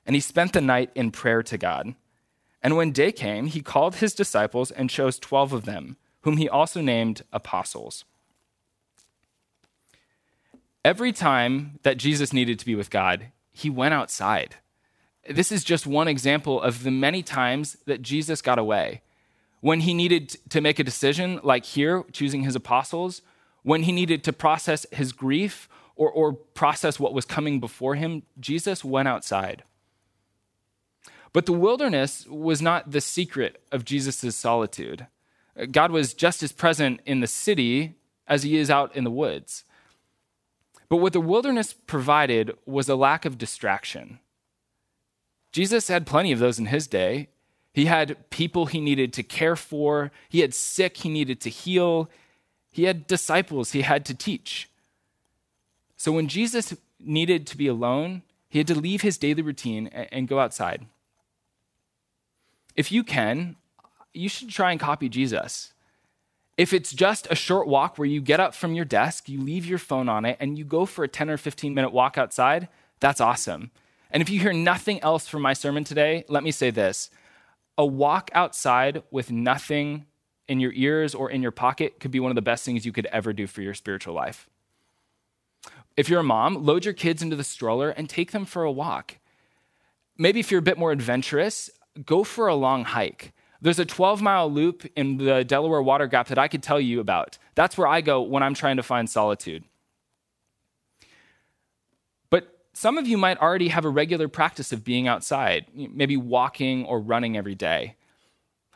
and 0.08 0.14
he 0.14 0.20
spent 0.20 0.54
the 0.54 0.62
night 0.62 0.90
in 0.94 1.10
prayer 1.10 1.42
to 1.42 1.58
God. 1.58 1.94
And 2.62 2.78
when 2.78 2.92
day 2.92 3.12
came, 3.12 3.46
he 3.46 3.60
called 3.60 3.96
his 3.96 4.14
disciples 4.14 4.70
and 4.70 4.88
chose 4.88 5.18
12 5.18 5.52
of 5.52 5.64
them, 5.66 5.98
whom 6.22 6.38
he 6.38 6.48
also 6.48 6.80
named 6.80 7.22
apostles. 7.30 8.06
Every 10.82 11.12
time 11.12 11.78
that 11.82 11.98
Jesus 11.98 12.32
needed 12.32 12.58
to 12.58 12.64
be 12.64 12.74
with 12.74 12.88
God, 12.88 13.26
he 13.52 13.68
went 13.68 13.92
outside. 13.92 14.56
This 15.28 15.52
is 15.52 15.62
just 15.62 15.86
one 15.86 16.08
example 16.08 16.58
of 16.58 16.84
the 16.84 16.90
many 16.90 17.22
times 17.22 17.76
that 17.84 18.00
Jesus 18.00 18.40
got 18.40 18.58
away. 18.58 19.02
When 19.60 19.80
he 19.80 19.92
needed 19.92 20.38
to 20.48 20.62
make 20.62 20.78
a 20.78 20.84
decision, 20.84 21.38
like 21.42 21.66
here, 21.66 22.02
choosing 22.12 22.44
his 22.44 22.56
apostles, 22.56 23.20
when 23.62 23.82
he 23.82 23.92
needed 23.92 24.24
to 24.24 24.32
process 24.32 24.86
his 24.90 25.12
grief 25.12 25.68
or, 25.96 26.10
or 26.10 26.32
process 26.32 26.98
what 26.98 27.12
was 27.12 27.26
coming 27.26 27.60
before 27.60 27.94
him, 27.94 28.22
Jesus 28.40 28.82
went 28.82 29.08
outside. 29.08 29.64
But 31.38 31.46
the 31.46 31.52
wilderness 31.52 32.26
was 32.26 32.60
not 32.60 32.90
the 32.90 33.00
secret 33.00 33.62
of 33.70 33.84
Jesus' 33.84 34.34
solitude. 34.34 35.06
God 35.70 35.92
was 35.92 36.12
just 36.12 36.42
as 36.42 36.50
present 36.50 37.00
in 37.06 37.20
the 37.20 37.28
city 37.28 37.94
as 38.26 38.42
he 38.42 38.56
is 38.56 38.72
out 38.72 38.96
in 38.96 39.04
the 39.04 39.10
woods. 39.12 39.62
But 40.88 40.96
what 40.96 41.12
the 41.12 41.20
wilderness 41.20 41.72
provided 41.72 42.58
was 42.66 42.88
a 42.88 42.96
lack 42.96 43.24
of 43.24 43.38
distraction. 43.38 44.18
Jesus 45.52 45.86
had 45.86 46.08
plenty 46.08 46.32
of 46.32 46.40
those 46.40 46.58
in 46.58 46.66
his 46.66 46.88
day. 46.88 47.28
He 47.72 47.84
had 47.84 48.28
people 48.30 48.66
he 48.66 48.80
needed 48.80 49.12
to 49.12 49.22
care 49.22 49.54
for, 49.54 50.10
he 50.28 50.40
had 50.40 50.52
sick 50.52 50.96
he 50.96 51.08
needed 51.08 51.40
to 51.42 51.50
heal, 51.50 52.10
he 52.72 52.82
had 52.82 53.06
disciples 53.06 53.70
he 53.70 53.82
had 53.82 54.04
to 54.06 54.14
teach. 54.16 54.68
So 55.96 56.10
when 56.10 56.26
Jesus 56.26 56.74
needed 56.98 57.46
to 57.46 57.56
be 57.56 57.68
alone, 57.68 58.22
he 58.48 58.58
had 58.58 58.66
to 58.66 58.74
leave 58.74 59.02
his 59.02 59.18
daily 59.18 59.42
routine 59.42 59.86
and 59.86 60.26
go 60.26 60.40
outside. 60.40 60.86
If 62.78 62.92
you 62.92 63.02
can, 63.02 63.56
you 64.14 64.28
should 64.28 64.50
try 64.50 64.70
and 64.70 64.78
copy 64.78 65.08
Jesus. 65.08 65.72
If 66.56 66.72
it's 66.72 66.92
just 66.92 67.26
a 67.28 67.34
short 67.34 67.66
walk 67.66 67.98
where 67.98 68.06
you 68.06 68.20
get 68.20 68.38
up 68.38 68.54
from 68.54 68.72
your 68.72 68.84
desk, 68.84 69.28
you 69.28 69.40
leave 69.40 69.66
your 69.66 69.80
phone 69.80 70.08
on 70.08 70.24
it, 70.24 70.36
and 70.38 70.56
you 70.56 70.64
go 70.64 70.86
for 70.86 71.02
a 71.02 71.08
10 71.08 71.28
or 71.28 71.36
15 71.36 71.74
minute 71.74 71.92
walk 71.92 72.16
outside, 72.16 72.68
that's 73.00 73.20
awesome. 73.20 73.72
And 74.12 74.22
if 74.22 74.30
you 74.30 74.38
hear 74.38 74.52
nothing 74.52 75.02
else 75.02 75.26
from 75.26 75.42
my 75.42 75.54
sermon 75.54 75.82
today, 75.82 76.24
let 76.28 76.44
me 76.44 76.52
say 76.52 76.70
this 76.70 77.10
a 77.76 77.84
walk 77.84 78.30
outside 78.32 79.02
with 79.10 79.32
nothing 79.32 80.06
in 80.46 80.60
your 80.60 80.72
ears 80.72 81.16
or 81.16 81.28
in 81.32 81.42
your 81.42 81.50
pocket 81.50 81.98
could 81.98 82.12
be 82.12 82.20
one 82.20 82.30
of 82.30 82.36
the 82.36 82.42
best 82.42 82.64
things 82.64 82.86
you 82.86 82.92
could 82.92 83.06
ever 83.06 83.32
do 83.32 83.48
for 83.48 83.60
your 83.60 83.74
spiritual 83.74 84.14
life. 84.14 84.48
If 85.96 86.08
you're 86.08 86.20
a 86.20 86.24
mom, 86.24 86.64
load 86.64 86.84
your 86.84 86.94
kids 86.94 87.22
into 87.22 87.34
the 87.34 87.42
stroller 87.42 87.90
and 87.90 88.08
take 88.08 88.30
them 88.30 88.44
for 88.44 88.62
a 88.62 88.70
walk. 88.70 89.18
Maybe 90.16 90.38
if 90.38 90.52
you're 90.52 90.60
a 90.60 90.62
bit 90.62 90.78
more 90.78 90.92
adventurous, 90.92 91.70
go 92.04 92.24
for 92.24 92.48
a 92.48 92.54
long 92.54 92.84
hike. 92.84 93.32
There's 93.60 93.78
a 93.78 93.84
12 93.84 94.22
mile 94.22 94.50
loop 94.50 94.88
in 94.94 95.16
the 95.16 95.44
Delaware 95.44 95.82
Water 95.82 96.06
Gap 96.06 96.28
that 96.28 96.38
I 96.38 96.48
could 96.48 96.62
tell 96.62 96.80
you 96.80 97.00
about. 97.00 97.38
That's 97.54 97.76
where 97.76 97.88
I 97.88 98.00
go 98.00 98.22
when 98.22 98.42
I'm 98.42 98.54
trying 98.54 98.76
to 98.76 98.82
find 98.82 99.10
solitude. 99.10 99.64
But 102.30 102.48
some 102.72 102.98
of 102.98 103.08
you 103.08 103.18
might 103.18 103.38
already 103.38 103.68
have 103.68 103.84
a 103.84 103.88
regular 103.90 104.28
practice 104.28 104.72
of 104.72 104.84
being 104.84 105.08
outside, 105.08 105.66
maybe 105.74 106.16
walking 106.16 106.84
or 106.84 107.00
running 107.00 107.36
every 107.36 107.56
day. 107.56 107.96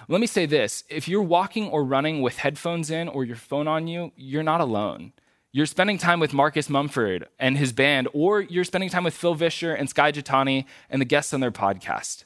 Let 0.09 0.21
me 0.21 0.27
say 0.27 0.47
this 0.47 0.83
if 0.89 1.07
you're 1.07 1.23
walking 1.23 1.69
or 1.69 1.85
running 1.85 2.23
with 2.23 2.39
headphones 2.39 2.91
in 2.91 3.07
or 3.09 3.25
your 3.25 3.37
phone 3.37 3.69
on 3.69 3.87
you, 3.87 4.11
you're 4.17 4.43
not 4.43 4.61
alone. 4.61 5.13
You're 5.53 5.67
spending 5.67 5.99
time 5.99 6.19
with 6.19 6.33
Marcus 6.33 6.71
Mumford 6.71 7.29
and 7.39 7.59
his 7.59 7.73
band, 7.73 8.09
or 8.15 8.41
you're 8.41 8.65
spending 8.65 8.89
time 8.89 9.05
with 9.05 9.15
Phil 9.15 9.35
Vischer 9.35 9.75
and 9.75 9.89
Skye 9.89 10.11
Jethani 10.11 10.65
and 10.89 11.01
the 11.01 11.05
guests 11.05 11.35
on 11.35 11.41
their 11.41 11.53
podcast. 11.53 12.25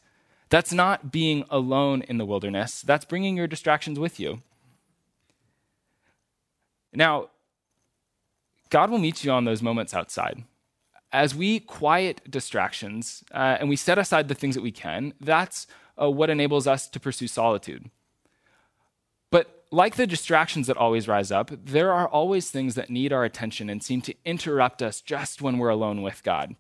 That's 0.49 0.73
not 0.73 1.11
being 1.11 1.45
alone 1.51 2.03
in 2.03 2.19
the 2.19 2.25
wilderness, 2.25 2.83
that's 2.83 3.05
bringing 3.05 3.37
your 3.37 3.47
distractions 3.47 3.99
with 3.99 4.21
you. 4.21 4.43
Now, 6.93 7.29
God 8.71 8.91
will 8.91 8.99
meet 8.99 9.25
you 9.25 9.31
on 9.31 9.45
those 9.45 9.63
moments 9.63 9.95
outside. 9.95 10.45
As 11.13 11.35
we 11.35 11.61
quiet 11.61 12.29
distractions 12.31 13.23
uh, 13.33 13.57
and 13.61 13.69
we 13.69 13.77
set 13.77 13.99
aside 13.99 14.29
the 14.29 14.35
things 14.35 14.55
that 14.55 14.63
we 14.63 14.73
can, 14.73 15.15
that's 15.21 15.67
uh, 16.01 16.11
what 16.11 16.31
enables 16.31 16.67
us 16.67 16.89
to 16.89 17.01
pursue 17.01 17.29
solitude. 17.29 17.91
But 19.31 19.65
like 19.71 19.97
the 19.97 20.07
distractions 20.07 20.67
that 20.67 20.77
always 20.77 21.09
rise 21.09 21.31
up, 21.31 21.51
there 21.65 21.93
are 21.93 22.09
always 22.09 22.51
things 22.51 22.75
that 22.75 22.91
need 22.91 23.13
our 23.13 23.25
attention 23.25 23.71
and 23.71 23.83
seem 23.83 24.01
to 24.03 24.15
interrupt 24.25 24.83
us 24.83 25.01
just 25.01 25.43
when 25.43 25.59
we're 25.59 25.69
alone 25.69 26.03
with 26.03 26.23
God. 26.23 26.57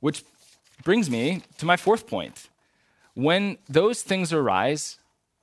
Which 0.00 0.24
brings 0.84 1.10
me 1.10 1.42
to 1.58 1.66
my 1.66 1.76
fourth 1.76 2.06
point. 2.06 2.48
When 3.14 3.58
those 3.68 4.02
things 4.02 4.32
arise, 4.32 4.98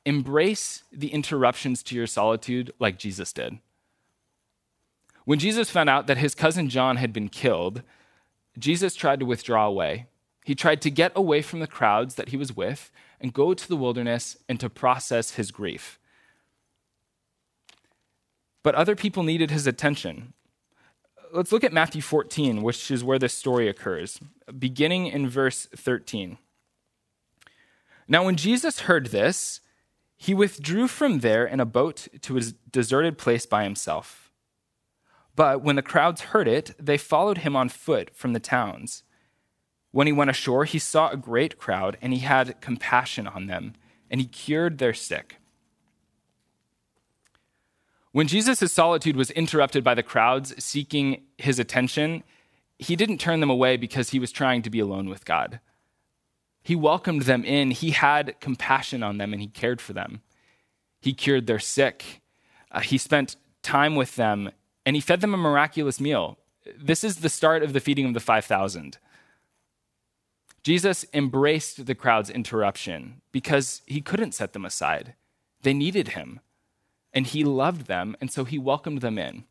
embrace 0.05 0.83
the 0.91 1.09
interruptions 1.13 1.83
to 1.83 1.95
your 1.95 2.07
solitude 2.07 2.71
like 2.79 2.97
Jesus 2.97 3.31
did. 3.31 3.59
When 5.25 5.39
Jesus 5.39 5.69
found 5.69 5.89
out 5.89 6.07
that 6.07 6.17
his 6.17 6.33
cousin 6.33 6.69
John 6.69 6.97
had 6.97 7.13
been 7.13 7.29
killed, 7.29 7.83
Jesus 8.57 8.95
tried 8.95 9.19
to 9.19 9.25
withdraw 9.25 9.67
away. 9.67 10.07
He 10.43 10.55
tried 10.55 10.81
to 10.81 10.89
get 10.89 11.11
away 11.15 11.41
from 11.41 11.59
the 11.59 11.67
crowds 11.67 12.15
that 12.15 12.29
he 12.29 12.37
was 12.37 12.55
with 12.55 12.91
and 13.21 13.33
go 13.33 13.53
to 13.53 13.67
the 13.67 13.75
wilderness 13.75 14.37
and 14.47 14.59
to 14.59 14.69
process 14.69 15.31
his 15.31 15.51
grief. 15.51 15.99
But 18.63 18.75
other 18.75 18.95
people 18.95 19.23
needed 19.23 19.51
his 19.51 19.67
attention 19.67 20.33
let's 21.33 21.51
look 21.51 21.63
at 21.63 21.73
Matthew 21.73 22.01
14, 22.01 22.61
which 22.61 22.91
is 22.91 23.03
where 23.03 23.19
this 23.19 23.33
story 23.33 23.67
occurs, 23.67 24.19
beginning 24.57 25.07
in 25.07 25.29
verse 25.29 25.67
13. 25.75 26.37
Now, 28.07 28.25
when 28.25 28.35
Jesus 28.35 28.81
heard 28.81 29.07
this, 29.07 29.61
he 30.17 30.33
withdrew 30.33 30.87
from 30.87 31.19
there 31.19 31.45
in 31.45 31.59
a 31.59 31.65
boat 31.65 32.07
to 32.21 32.37
a 32.37 32.41
deserted 32.71 33.17
place 33.17 33.45
by 33.45 33.63
himself. 33.63 34.31
But 35.35 35.63
when 35.63 35.77
the 35.77 35.81
crowds 35.81 36.21
heard 36.21 36.47
it, 36.47 36.71
they 36.77 36.97
followed 36.97 37.39
him 37.39 37.55
on 37.55 37.69
foot 37.69 38.13
from 38.13 38.33
the 38.33 38.39
towns. 38.39 39.03
When 39.91 40.07
he 40.07 40.13
went 40.13 40.29
ashore, 40.29 40.65
he 40.65 40.79
saw 40.79 41.09
a 41.09 41.17
great 41.17 41.57
crowd, 41.57 41.97
and 42.01 42.13
he 42.13 42.19
had 42.19 42.59
compassion 42.61 43.27
on 43.27 43.47
them, 43.47 43.73
and 44.11 44.19
he 44.19 44.27
cured 44.27 44.77
their 44.77 44.93
sick. 44.93 45.37
When 48.19 48.27
Jesus' 48.27 48.73
solitude 48.73 49.15
was 49.15 49.31
interrupted 49.31 49.81
by 49.81 49.95
the 49.95 50.03
crowds 50.03 50.53
seeking 50.61 51.21
his 51.37 51.57
attention, 51.57 52.23
he 52.77 52.97
didn't 52.97 53.19
turn 53.19 53.39
them 53.39 53.49
away 53.49 53.77
because 53.77 54.09
he 54.09 54.19
was 54.19 54.33
trying 54.33 54.61
to 54.63 54.69
be 54.69 54.81
alone 54.81 55.07
with 55.07 55.23
God. 55.23 55.61
He 56.61 56.75
welcomed 56.75 57.21
them 57.21 57.45
in, 57.45 57.71
he 57.71 57.91
had 57.91 58.37
compassion 58.41 59.03
on 59.03 59.19
them, 59.19 59.31
and 59.31 59.41
he 59.41 59.47
cared 59.47 59.79
for 59.79 59.93
them. 59.93 60.19
He 60.99 61.13
cured 61.13 61.47
their 61.47 61.59
sick, 61.59 62.19
uh, 62.71 62.81
he 62.81 62.97
spent 62.97 63.37
time 63.63 63.95
with 63.95 64.17
them, 64.17 64.51
and 64.85 64.97
he 64.97 65.01
fed 65.01 65.21
them 65.21 65.33
a 65.33 65.37
miraculous 65.37 66.01
meal. 66.01 66.39
This 66.77 67.05
is 67.05 67.19
the 67.19 67.29
start 67.29 67.63
of 67.63 67.71
the 67.71 67.79
feeding 67.79 68.05
of 68.05 68.13
the 68.13 68.19
5,000. 68.19 68.97
Jesus 70.61 71.05
embraced 71.13 71.85
the 71.85 71.95
crowd's 71.95 72.29
interruption 72.29 73.21
because 73.31 73.81
he 73.85 74.01
couldn't 74.01 74.33
set 74.33 74.51
them 74.51 74.65
aside. 74.65 75.13
They 75.61 75.73
needed 75.73 76.09
him 76.09 76.41
and 77.13 77.27
he 77.27 77.43
loved 77.43 77.87
them, 77.87 78.15
and 78.21 78.31
so 78.31 78.45
he 78.45 78.59
welcomed 78.59 79.01
them 79.01 79.17
in. 79.17 79.45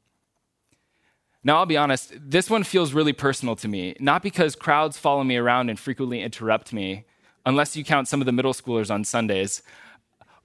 Now, 1.44 1.58
I'll 1.58 1.66
be 1.66 1.76
honest, 1.76 2.12
this 2.18 2.50
one 2.50 2.64
feels 2.64 2.92
really 2.92 3.12
personal 3.12 3.56
to 3.56 3.68
me, 3.68 3.96
not 4.00 4.22
because 4.22 4.54
crowds 4.54 4.98
follow 4.98 5.24
me 5.24 5.36
around 5.36 5.70
and 5.70 5.78
frequently 5.78 6.22
interrupt 6.22 6.72
me, 6.72 7.04
unless 7.46 7.76
you 7.76 7.84
count 7.84 8.08
some 8.08 8.20
of 8.20 8.26
the 8.26 8.32
middle 8.32 8.52
schoolers 8.52 8.90
on 8.90 9.04
Sundays, 9.04 9.62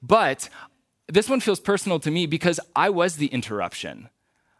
but 0.02 0.50
this 1.08 1.30
one 1.30 1.40
feels 1.40 1.60
personal 1.60 2.00
to 2.00 2.12
me 2.12 2.26
because 2.26 2.60
I 2.76 2.90
was 2.90 3.18
the 3.18 3.28
interruption. 3.28 4.10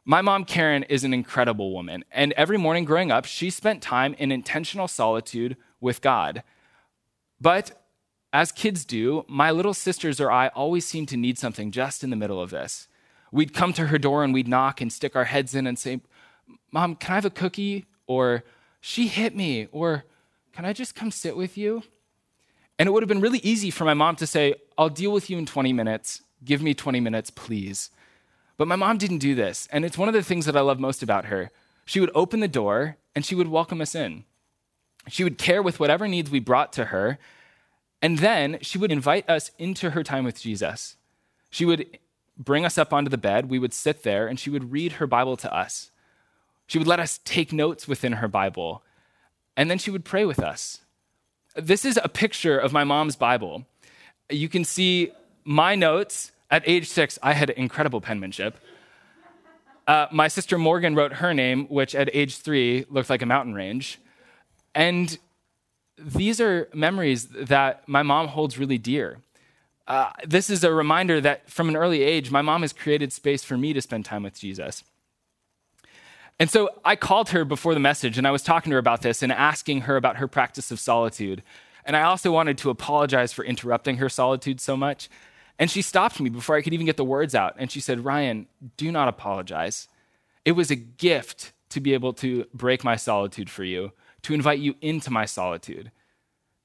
My 0.06 0.22
mom, 0.22 0.44
Karen, 0.44 0.84
is 0.84 1.04
an 1.04 1.14
incredible 1.14 1.74
woman, 1.74 2.04
and 2.12 2.34
every 2.34 2.58
morning 2.58 2.84
growing 2.84 3.12
up, 3.12 3.26
she 3.26 3.50
spent 3.50 3.82
time 3.82 4.14
in 4.16 4.32
intentional 4.32 4.88
solitude 4.88 5.56
with 5.80 6.02
God. 6.02 6.44
But 7.40 7.83
as 8.34 8.52
kids 8.52 8.84
do, 8.84 9.24
my 9.30 9.52
little 9.52 9.76
sisters 9.76 10.20
or 10.20 10.32
I 10.32 10.48
always 10.50 10.86
seemed 10.86 11.08
to 11.10 11.18
need 11.18 11.38
something 11.38 11.72
just 11.72 12.04
in 12.04 12.10
the 12.10 12.16
middle 12.16 12.42
of 12.42 12.50
this. 12.50 12.88
We'd 13.32 13.54
come 13.54 13.74
to 13.74 13.88
her 13.88 14.00
door 14.00 14.24
and 14.24 14.34
we'd 14.34 14.48
knock 14.48 14.82
and 14.82 14.92
stick 14.92 15.16
our 15.16 15.26
heads 15.26 15.54
in 15.56 15.68
and 15.68 15.78
say, 15.78 16.02
Mom, 16.72 16.96
can 16.96 17.12
I 17.12 17.16
have 17.16 17.26
a 17.26 17.30
cookie? 17.30 17.86
Or, 18.08 18.44
She 18.82 19.08
hit 19.08 19.36
me. 19.36 19.68
Or, 19.72 20.04
Can 20.52 20.66
I 20.66 20.74
just 20.74 20.96
come 20.96 21.12
sit 21.12 21.38
with 21.38 21.58
you? 21.58 21.84
And 22.78 22.88
it 22.88 22.92
would 22.92 23.04
have 23.04 23.08
been 23.08 23.22
really 23.22 23.40
easy 23.40 23.70
for 23.70 23.86
my 23.86 23.94
mom 23.94 24.16
to 24.18 24.28
say, 24.28 24.56
I'll 24.78 24.90
deal 24.90 25.12
with 25.12 25.30
you 25.30 25.38
in 25.38 25.46
20 25.46 25.72
minutes. 25.74 26.22
Give 26.44 26.62
me 26.62 26.74
20 26.74 27.00
minutes, 27.00 27.30
please. 27.30 27.92
But 28.58 28.68
my 28.68 28.76
mom 28.76 28.98
didn't 28.98 29.20
do 29.20 29.36
this. 29.36 29.68
And 29.72 29.86
it's 29.86 29.98
one 29.98 30.10
of 30.10 30.14
the 30.14 30.24
things 30.24 30.46
that 30.46 30.58
I 30.58 30.62
love 30.62 30.80
most 30.80 31.02
about 31.02 31.26
her. 31.26 31.52
She 31.86 32.00
would 32.00 32.12
open 32.16 32.40
the 32.40 32.48
door 32.48 32.98
and 33.16 33.26
she 33.26 33.36
would 33.36 33.48
welcome 33.48 33.82
us 33.82 33.96
in. 33.96 34.26
She 35.08 35.24
would 35.24 35.38
care 35.38 35.62
with 35.62 35.80
whatever 35.80 36.08
needs 36.08 36.32
we 36.32 36.40
brought 36.40 36.74
to 36.74 36.86
her, 36.86 37.20
and 38.04 38.20
then 38.20 38.58
she 38.62 38.78
would 38.78 38.92
invite 38.92 39.28
us 39.30 39.50
into 39.58 39.92
her 39.92 40.04
time 40.04 40.26
with 40.26 40.42
Jesus. 40.42 40.98
She 41.50 41.64
would 41.64 41.98
bring 42.38 42.66
us 42.66 42.78
up 42.78 42.92
onto 42.92 43.10
the 43.10 43.18
bed, 43.18 43.50
we 43.50 43.60
would 43.60 43.74
sit 43.74 44.04
there, 44.04 44.28
and 44.28 44.38
she 44.38 44.50
would 44.50 44.74
read 44.74 44.94
her 44.94 45.08
Bible 45.08 45.38
to 45.38 45.56
us. 45.56 45.90
She 46.68 46.78
would 46.78 46.88
let 46.88 47.00
us 47.00 47.22
take 47.24 47.54
notes 47.54 47.88
within 47.88 48.14
her 48.14 48.28
Bible, 48.28 48.84
and 49.56 49.72
then 49.72 49.78
she 49.78 49.90
would 49.90 50.04
pray 50.04 50.26
with 50.26 50.40
us. 50.40 50.82
This 51.56 51.86
is 51.86 51.98
a 52.04 52.10
picture 52.10 52.60
of 52.60 52.74
my 52.74 52.84
mom's 52.84 53.16
Bible. 53.16 53.66
You 54.30 54.50
can 54.50 54.66
see 54.66 55.12
my 55.46 55.76
notes. 55.76 56.32
At 56.52 56.64
age 56.68 56.90
six, 56.90 57.18
I 57.24 57.34
had 57.34 57.52
incredible 57.52 58.02
penmanship. 58.02 58.58
Uh, 59.88 60.08
my 60.12 60.28
sister 60.28 60.58
Morgan 60.58 60.94
wrote 60.94 61.14
her 61.14 61.34
name, 61.34 61.68
which 61.68 61.96
at 61.96 62.10
age 62.14 62.38
three 62.38 62.86
looked 62.90 63.10
like 63.10 63.22
a 63.22 63.26
mountain 63.26 63.54
range. 63.54 64.00
And 64.76 65.18
these 65.98 66.42
are 66.42 66.70
memories 66.74 67.28
that 67.28 67.88
my 67.88 68.04
mom 68.04 68.28
holds 68.28 68.58
really 68.58 68.78
dear. 68.78 69.20
Uh, 69.88 70.12
this 70.26 70.50
is 70.50 70.64
a 70.64 70.74
reminder 70.74 71.20
that 71.22 71.50
from 71.50 71.70
an 71.70 71.76
early 71.76 72.02
age, 72.02 72.32
my 72.32 72.42
mom 72.42 72.62
has 72.62 72.74
created 72.74 73.12
space 73.12 73.44
for 73.44 73.58
me 73.58 73.74
to 73.74 73.82
spend 73.82 74.06
time 74.06 74.24
with 74.24 74.40
Jesus. 74.40 74.84
And 76.40 76.50
so 76.50 76.70
I 76.84 76.96
called 76.96 77.30
her 77.30 77.46
before 77.46 77.74
the 77.74 77.80
message 77.80 78.18
and 78.18 78.28
I 78.28 78.32
was 78.32 78.42
talking 78.42 78.72
to 78.72 78.76
her 78.76 78.80
about 78.80 79.02
this 79.02 79.22
and 79.22 79.32
asking 79.32 79.82
her 79.82 79.98
about 79.98 80.18
her 80.18 80.28
practice 80.28 80.72
of 80.72 80.80
solitude. 80.80 81.44
And 81.86 81.96
I 81.96 82.04
also 82.04 82.32
wanted 82.32 82.58
to 82.60 82.70
apologize 82.70 83.34
for 83.34 83.46
interrupting 83.46 83.98
her 83.98 84.10
solitude 84.10 84.60
so 84.60 84.76
much. 84.76 85.10
And 85.60 85.70
she 85.70 85.82
stopped 85.82 86.20
me 86.20 86.30
before 86.30 86.56
I 86.56 86.62
could 86.62 86.74
even 86.74 86.86
get 86.86 86.98
the 86.98 87.04
words 87.04 87.36
out. 87.36 87.56
And 87.60 87.70
she 87.70 87.80
said, 87.80 88.04
Ryan, 88.04 88.48
do 88.78 88.92
not 88.92 89.10
apologize. 89.10 89.88
It 90.44 90.54
was 90.54 90.72
a 90.72 90.76
gift 90.76 91.52
to 91.70 91.80
be 91.80 91.94
able 91.94 92.14
to 92.14 92.46
break 92.54 92.84
my 92.84 92.96
solitude 92.96 93.50
for 93.50 93.64
you 93.64 93.92
to 94.24 94.34
invite 94.34 94.60
you 94.60 94.76
into 94.82 95.12
my 95.12 95.26
solitude. 95.26 95.92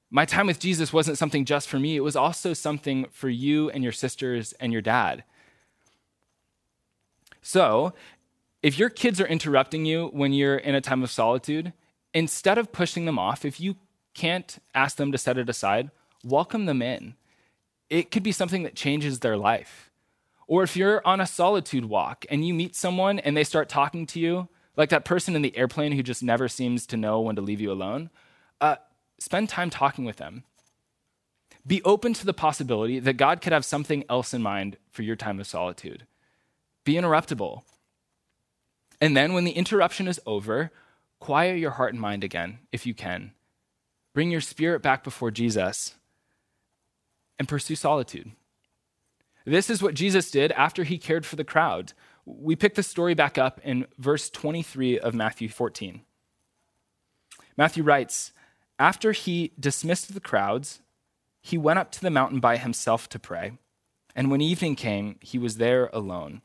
My 0.09 0.25
time 0.25 0.47
with 0.47 0.59
Jesus 0.59 0.91
wasn't 0.91 1.17
something 1.17 1.45
just 1.45 1.69
for 1.69 1.79
me, 1.79 1.95
it 1.95 2.01
was 2.01 2.15
also 2.15 2.53
something 2.53 3.05
for 3.11 3.29
you 3.29 3.69
and 3.69 3.83
your 3.83 3.93
sisters 3.93 4.53
and 4.53 4.73
your 4.73 4.81
dad. 4.81 5.23
So, 7.41 7.93
if 8.61 8.77
your 8.77 8.89
kids 8.89 9.21
are 9.21 9.27
interrupting 9.27 9.85
you 9.85 10.07
when 10.07 10.33
you're 10.33 10.57
in 10.57 10.75
a 10.75 10.81
time 10.81 11.03
of 11.03 11.11
solitude, 11.11 11.71
instead 12.13 12.57
of 12.57 12.71
pushing 12.71 13.05
them 13.05 13.19
off, 13.19 13.45
if 13.45 13.59
you 13.59 13.75
can't 14.13 14.57
ask 14.73 14.97
them 14.97 15.11
to 15.11 15.17
set 15.17 15.37
it 15.37 15.49
aside, 15.49 15.91
welcome 16.23 16.65
them 16.65 16.81
in. 16.81 17.15
It 17.89 18.11
could 18.11 18.23
be 18.23 18.31
something 18.31 18.63
that 18.63 18.75
changes 18.75 19.19
their 19.19 19.37
life. 19.37 19.89
Or 20.47 20.63
if 20.63 20.75
you're 20.75 21.05
on 21.05 21.21
a 21.21 21.27
solitude 21.27 21.85
walk 21.85 22.25
and 22.29 22.45
you 22.45 22.53
meet 22.53 22.75
someone 22.75 23.19
and 23.19 23.37
they 23.37 23.43
start 23.43 23.69
talking 23.69 24.05
to 24.07 24.19
you, 24.19 24.49
like 24.79 24.89
that 24.89 25.03
person 25.03 25.35
in 25.35 25.41
the 25.41 25.57
airplane 25.57 25.91
who 25.91 26.01
just 26.01 26.23
never 26.23 26.47
seems 26.47 26.85
to 26.85 26.95
know 26.95 27.19
when 27.19 27.35
to 27.35 27.41
leave 27.41 27.59
you 27.59 27.69
alone, 27.69 28.09
uh, 28.61 28.77
spend 29.19 29.49
time 29.49 29.69
talking 29.69 30.05
with 30.05 30.15
them. 30.15 30.45
Be 31.67 31.83
open 31.83 32.13
to 32.13 32.25
the 32.25 32.33
possibility 32.33 32.97
that 32.97 33.17
God 33.17 33.41
could 33.41 33.51
have 33.51 33.65
something 33.65 34.05
else 34.09 34.33
in 34.33 34.41
mind 34.41 34.77
for 34.89 35.01
your 35.01 35.17
time 35.17 35.37
of 35.37 35.47
solitude. 35.47 36.07
Be 36.85 36.93
interruptible. 36.93 37.63
And 39.01 39.17
then 39.17 39.33
when 39.33 39.43
the 39.43 39.51
interruption 39.51 40.07
is 40.07 40.21
over, 40.25 40.71
quiet 41.19 41.59
your 41.59 41.71
heart 41.71 41.91
and 41.91 41.99
mind 41.99 42.23
again, 42.23 42.59
if 42.71 42.85
you 42.85 42.93
can. 42.93 43.33
Bring 44.13 44.31
your 44.31 44.39
spirit 44.39 44.81
back 44.81 45.03
before 45.03 45.29
Jesus 45.29 45.95
and 47.37 47.49
pursue 47.49 47.75
solitude. 47.75 48.31
This 49.43 49.69
is 49.69 49.83
what 49.83 49.93
Jesus 49.93 50.31
did 50.31 50.53
after 50.53 50.85
he 50.85 50.97
cared 50.97 51.25
for 51.25 51.35
the 51.35 51.43
crowd. 51.43 51.91
We 52.37 52.55
pick 52.55 52.75
the 52.75 52.83
story 52.83 53.15
back 53.15 53.37
up 53.37 53.59
in 53.63 53.87
verse 53.97 54.29
23 54.29 54.99
of 54.99 55.15
Matthew 55.15 55.49
14. 55.49 56.01
Matthew 57.57 57.83
writes, 57.83 58.31
After 58.77 59.13
he 59.13 59.51
dismissed 59.59 60.13
the 60.13 60.19
crowds, 60.19 60.81
he 61.41 61.57
went 61.57 61.79
up 61.79 61.91
to 61.93 62.01
the 62.01 62.11
mountain 62.11 62.39
by 62.39 62.57
himself 62.57 63.09
to 63.09 63.19
pray. 63.19 63.53
And 64.15 64.29
when 64.29 64.41
evening 64.41 64.75
came, 64.75 65.17
he 65.21 65.39
was 65.39 65.57
there 65.57 65.89
alone. 65.91 66.41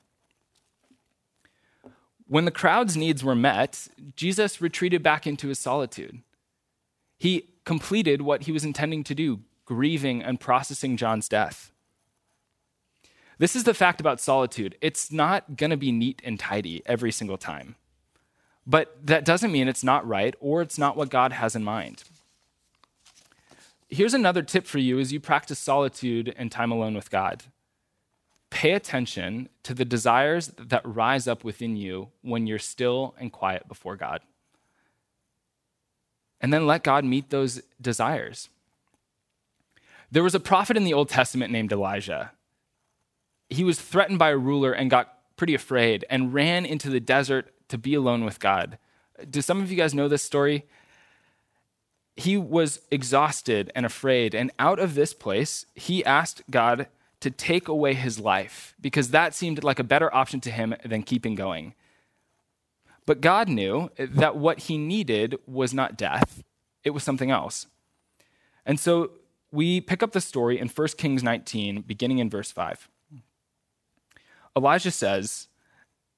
When 2.26 2.46
the 2.46 2.50
crowd's 2.50 2.96
needs 2.96 3.22
were 3.22 3.34
met, 3.34 3.88
Jesus 4.16 4.62
retreated 4.62 5.02
back 5.02 5.26
into 5.26 5.48
his 5.48 5.58
solitude. 5.58 6.22
He 7.18 7.50
completed 7.64 8.22
what 8.22 8.44
he 8.44 8.52
was 8.52 8.64
intending 8.64 9.04
to 9.04 9.14
do, 9.14 9.40
grieving 9.66 10.22
and 10.22 10.40
processing 10.40 10.96
John's 10.96 11.28
death. 11.28 11.73
This 13.38 13.56
is 13.56 13.64
the 13.64 13.74
fact 13.74 14.00
about 14.00 14.20
solitude 14.20 14.76
it's 14.80 15.10
not 15.10 15.56
going 15.56 15.70
to 15.70 15.76
be 15.76 15.92
neat 15.92 16.22
and 16.24 16.38
tidy 16.38 16.82
every 16.86 17.12
single 17.12 17.38
time. 17.38 17.76
But 18.66 19.06
that 19.06 19.24
doesn't 19.24 19.52
mean 19.52 19.68
it's 19.68 19.84
not 19.84 20.06
right 20.06 20.34
or 20.40 20.62
it's 20.62 20.78
not 20.78 20.96
what 20.96 21.10
God 21.10 21.32
has 21.32 21.54
in 21.54 21.64
mind. 21.64 22.04
Here's 23.88 24.14
another 24.14 24.42
tip 24.42 24.66
for 24.66 24.78
you 24.78 24.98
as 24.98 25.12
you 25.12 25.20
practice 25.20 25.58
solitude 25.58 26.34
and 26.36 26.50
time 26.50 26.72
alone 26.72 26.94
with 26.94 27.10
God 27.10 27.44
pay 28.54 28.70
attention 28.70 29.48
to 29.64 29.74
the 29.74 29.84
desires 29.84 30.52
that 30.56 30.80
rise 30.86 31.26
up 31.26 31.42
within 31.42 31.76
you 31.76 32.08
when 32.22 32.46
you're 32.46 32.56
still 32.56 33.12
and 33.18 33.32
quiet 33.32 33.66
before 33.66 33.96
God. 33.96 34.20
And 36.40 36.52
then 36.52 36.64
let 36.64 36.84
God 36.84 37.04
meet 37.04 37.30
those 37.30 37.62
desires. 37.80 38.48
There 40.08 40.22
was 40.22 40.36
a 40.36 40.40
prophet 40.40 40.76
in 40.76 40.84
the 40.84 40.94
Old 40.94 41.08
Testament 41.08 41.50
named 41.50 41.72
Elijah. 41.72 42.30
He 43.50 43.64
was 43.64 43.80
threatened 43.80 44.18
by 44.18 44.30
a 44.30 44.36
ruler 44.36 44.72
and 44.72 44.90
got 44.90 45.18
pretty 45.36 45.54
afraid 45.54 46.04
and 46.08 46.32
ran 46.32 46.64
into 46.64 46.90
the 46.90 47.00
desert 47.00 47.52
to 47.68 47.78
be 47.78 47.94
alone 47.94 48.24
with 48.24 48.40
God. 48.40 48.78
Do 49.28 49.40
some 49.40 49.60
of 49.60 49.70
you 49.70 49.76
guys 49.76 49.94
know 49.94 50.08
this 50.08 50.22
story? 50.22 50.64
He 52.16 52.36
was 52.36 52.80
exhausted 52.90 53.72
and 53.74 53.84
afraid, 53.84 54.34
and 54.34 54.52
out 54.58 54.78
of 54.78 54.94
this 54.94 55.12
place, 55.12 55.66
he 55.74 56.04
asked 56.04 56.42
God 56.48 56.86
to 57.20 57.30
take 57.30 57.68
away 57.68 57.94
his 57.94 58.20
life 58.20 58.74
because 58.80 59.10
that 59.10 59.34
seemed 59.34 59.64
like 59.64 59.78
a 59.78 59.84
better 59.84 60.14
option 60.14 60.40
to 60.42 60.50
him 60.50 60.74
than 60.84 61.02
keeping 61.02 61.34
going. 61.34 61.74
But 63.06 63.20
God 63.20 63.48
knew 63.48 63.90
that 63.98 64.36
what 64.36 64.60
he 64.60 64.78
needed 64.78 65.38
was 65.46 65.74
not 65.74 65.96
death, 65.96 66.42
it 66.84 66.90
was 66.90 67.02
something 67.02 67.30
else. 67.30 67.66
And 68.66 68.78
so 68.78 69.10
we 69.50 69.80
pick 69.80 70.02
up 70.02 70.12
the 70.12 70.20
story 70.20 70.58
in 70.58 70.68
1 70.68 70.88
Kings 70.98 71.22
19, 71.22 71.82
beginning 71.82 72.18
in 72.18 72.30
verse 72.30 72.52
5. 72.52 72.88
Elijah 74.56 74.90
says, 74.90 75.48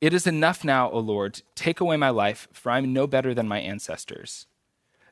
It 0.01 0.13
is 0.13 0.27
enough 0.27 0.65
now, 0.65 0.91
O 0.91 0.99
Lord, 0.99 1.43
take 1.55 1.81
away 1.81 1.97
my 1.97 2.11
life, 2.11 2.49
for 2.53 2.71
I 2.71 2.79
am 2.79 2.93
no 2.93 3.07
better 3.07 3.35
than 3.35 3.49
my 3.49 3.61
ancestors. 3.61 4.47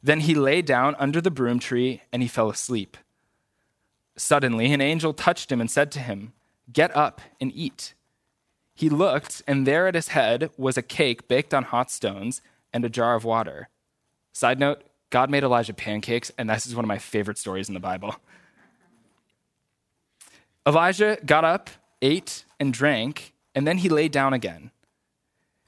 Then 0.03 0.21
he 0.21 0.35
lay 0.35 0.61
down 0.61 0.95
under 0.99 1.21
the 1.21 1.31
broom 1.31 1.59
tree 1.59 2.03
and 2.13 2.21
he 2.21 2.29
fell 2.29 2.51
asleep. 2.51 2.97
Suddenly, 4.17 4.73
an 4.73 4.81
angel 4.81 5.15
touched 5.15 5.51
him 5.51 5.61
and 5.61 5.71
said 5.71 5.91
to 5.93 6.01
him, 6.01 6.35
Get 6.73 6.95
up 6.97 7.21
and 7.41 7.51
eat. 7.55 7.95
He 8.75 8.89
looked, 8.89 9.43
and 9.47 9.67
there 9.67 9.87
at 9.87 9.95
his 9.95 10.09
head 10.09 10.51
was 10.57 10.77
a 10.77 10.83
cake 10.83 11.29
baked 11.29 11.55
on 11.55 11.65
hot 11.65 11.91
stones 11.91 12.43
and 12.73 12.85
a 12.85 12.89
jar 12.89 13.15
of 13.15 13.25
water. 13.25 13.69
Side 14.33 14.59
note 14.59 14.83
God 15.11 15.31
made 15.31 15.45
Elijah 15.45 15.75
pancakes, 15.75 16.33
and 16.37 16.51
this 16.51 16.67
is 16.67 16.75
one 16.75 16.85
of 16.85 16.89
my 16.89 16.99
favorite 16.99 17.39
stories 17.39 17.69
in 17.69 17.75
the 17.75 17.81
Bible. 17.81 18.17
Elijah 20.67 21.19
got 21.25 21.45
up, 21.45 21.71
ate, 22.03 22.45
and 22.65 22.73
drank, 22.73 23.35
and 23.55 23.67
then 23.67 23.79
he 23.79 23.89
lay 23.89 24.09
down 24.09 24.33
again. 24.33 24.71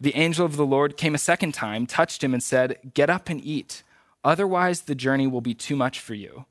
The 0.00 0.16
angel 0.16 0.44
of 0.44 0.56
the 0.56 0.66
Lord 0.66 0.96
came 0.96 1.14
a 1.14 1.18
second 1.18 1.52
time, 1.52 1.86
touched 1.86 2.24
him, 2.24 2.34
and 2.34 2.42
said, 2.42 2.78
Get 2.94 3.10
up 3.10 3.28
and 3.28 3.44
eat, 3.44 3.82
otherwise 4.24 4.82
the 4.82 4.94
journey 4.94 5.26
will 5.26 5.40
be 5.40 5.54
too 5.54 5.76
much 5.76 6.00
for 6.00 6.14
you. 6.14 6.46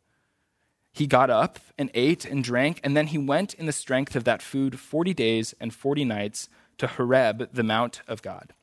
He 0.94 1.08
got 1.08 1.30
up 1.30 1.60
and 1.78 1.92
ate 1.94 2.24
and 2.24 2.44
drank, 2.44 2.80
and 2.84 2.96
then 2.96 3.08
he 3.08 3.18
went 3.18 3.54
in 3.56 3.66
the 3.66 3.74
strength 3.74 4.16
of 4.16 4.24
that 4.24 4.42
food 4.42 4.80
40 4.80 5.14
days 5.14 5.54
and 5.60 5.74
40 5.74 6.06
nights 6.06 6.48
to 6.78 6.88
Horeb, 6.88 7.50
the 7.52 7.64
mount 7.64 8.02
of 8.08 8.22
God. 8.22 8.54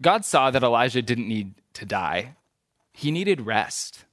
God 0.00 0.24
saw 0.24 0.50
that 0.50 0.62
Elijah 0.62 1.02
didn't 1.02 1.28
need 1.28 1.54
to 1.74 1.84
die, 1.84 2.36
he 2.92 3.10
needed 3.10 3.40
rest. 3.40 4.04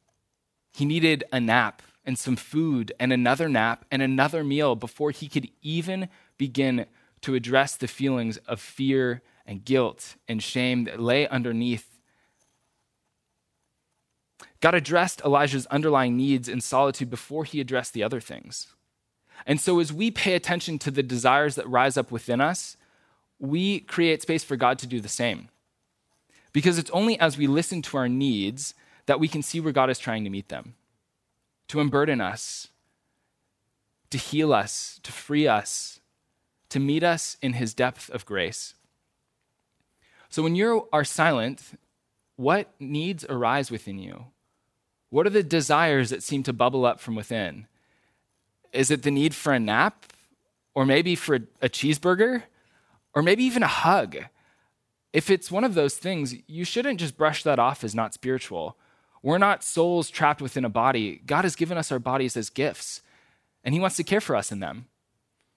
He 0.72 0.86
needed 0.86 1.26
a 1.34 1.42
nap 1.42 1.82
and 2.10 2.18
some 2.18 2.36
food 2.36 2.92
and 3.00 3.14
another 3.14 3.48
nap 3.48 3.86
and 3.92 4.02
another 4.02 4.44
meal 4.44 4.76
before 4.76 5.12
he 5.12 5.30
could 5.30 5.48
even 5.62 6.10
begin 6.40 6.88
to 7.22 7.36
address 7.36 7.76
the 7.76 7.88
feelings 7.88 8.38
of 8.48 8.60
fear 8.60 9.22
and 9.46 9.64
guilt 9.64 10.16
and 10.28 10.42
shame 10.42 10.86
that 10.86 11.00
lay 11.00 11.28
underneath 11.28 12.00
God 14.60 14.74
addressed 14.74 15.22
Elijah's 15.22 15.68
underlying 15.68 16.18
needs 16.18 16.50
in 16.50 16.62
solitude 16.62 17.12
before 17.12 17.44
he 17.44 17.62
addressed 17.62 17.94
the 17.94 18.04
other 18.04 18.20
things. 18.20 18.74
And 19.46 19.62
so, 19.62 19.80
as 19.80 19.94
we 19.94 20.10
pay 20.10 20.34
attention 20.34 20.80
to 20.80 20.92
the 20.92 21.04
desires 21.04 21.54
that 21.56 21.70
rise 21.70 21.96
up 21.96 22.10
within 22.12 22.42
us, 22.42 22.76
we 23.38 23.82
create 23.82 24.24
space 24.24 24.44
for 24.44 24.56
God 24.58 24.80
to 24.80 24.88
do 24.88 25.00
the 25.00 25.08
same. 25.08 25.50
Because 26.54 26.80
it's 26.80 26.90
only 26.90 27.20
as 27.20 27.38
we 27.38 27.46
listen 27.46 27.84
to 27.84 27.98
our 27.98 28.10
needs 28.10 28.74
that 29.06 29.20
we 29.20 29.28
can 29.28 29.44
see 29.44 29.60
where 29.60 29.72
God 29.72 29.92
is 29.92 30.00
trying 30.00 30.24
to 30.24 30.30
meet 30.32 30.50
them, 30.50 30.74
to 31.70 31.80
unburden 31.80 32.20
us, 32.20 32.68
to 34.10 34.18
heal 34.18 34.54
us, 34.54 35.00
to 35.04 35.12
free 35.12 35.48
us, 35.48 36.00
to 36.70 36.80
meet 36.80 37.04
us 37.04 37.38
in 37.42 37.54
his 37.54 37.74
depth 37.74 38.10
of 38.10 38.26
grace. 38.26 38.74
So, 40.30 40.44
when 40.44 40.56
you 40.56 40.88
are 40.94 41.04
silent, 41.04 41.80
what 42.36 42.70
needs 42.80 43.26
arise 43.26 43.72
within 43.72 43.98
you? 43.98 44.26
What 45.10 45.26
are 45.26 45.32
the 45.32 45.44
desires 45.44 46.10
that 46.12 46.24
seem 46.24 46.44
to 46.44 46.54
bubble 46.54 46.86
up 46.86 47.00
from 47.00 47.16
within? 47.16 47.68
Is 48.72 48.92
it 48.92 49.02
the 49.04 49.12
need 49.12 49.34
for 49.34 49.54
a 49.54 49.60
nap? 49.60 50.06
Or 50.76 50.86
maybe 50.86 51.16
for 51.16 51.36
a 51.36 51.70
cheeseburger? 51.70 52.44
Or 53.16 53.24
maybe 53.24 53.44
even 53.44 53.64
a 53.64 53.68
hug? 53.68 54.18
If 55.12 55.32
it's 55.32 55.52
one 55.52 55.64
of 55.64 55.74
those 55.74 55.98
things, 55.98 56.36
you 56.48 56.64
shouldn't 56.64 57.00
just 57.00 57.18
brush 57.18 57.42
that 57.42 57.58
off 57.58 57.84
as 57.84 57.96
not 57.96 58.14
spiritual. 58.14 58.78
We're 59.22 59.38
not 59.38 59.64
souls 59.64 60.10
trapped 60.10 60.42
within 60.42 60.66
a 60.66 60.70
body. 60.70 61.22
God 61.26 61.44
has 61.44 61.56
given 61.56 61.78
us 61.78 61.92
our 61.92 62.00
bodies 62.00 62.38
as 62.38 62.50
gifts, 62.50 63.02
and 63.64 63.74
He 63.74 63.80
wants 63.80 63.98
to 63.98 64.04
care 64.04 64.22
for 64.22 64.36
us 64.36 64.52
in 64.52 64.60
them. 64.60 64.88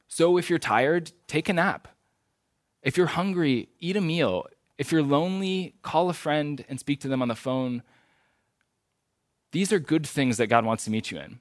So 0.09 0.37
if 0.37 0.51
you're 0.51 0.59
tired, 0.59 1.13
take 1.27 1.49
a 1.49 1.53
nap. 1.53 1.89
If 2.83 2.97
you're 2.97 3.07
hungry, 3.07 3.69
eat 3.79 3.97
a 3.97 4.01
meal. 4.01 4.47
If 4.77 4.91
you're 4.91 5.03
lonely, 5.03 5.75
call 5.83 6.11
a 6.11 6.15
friend 6.15 6.65
and 6.69 6.81
speak 6.81 7.01
to 7.01 7.09
them 7.09 7.23
on 7.23 7.29
the 7.29 7.35
phone 7.35 7.83
these 9.53 9.73
are 9.73 9.79
good 9.79 10.07
things 10.07 10.39
that 10.39 10.49
God 10.49 10.65
wants 10.65 10.85
to 10.85 10.91
meet 10.91 11.11
you 11.11 11.19
in. 11.19 11.39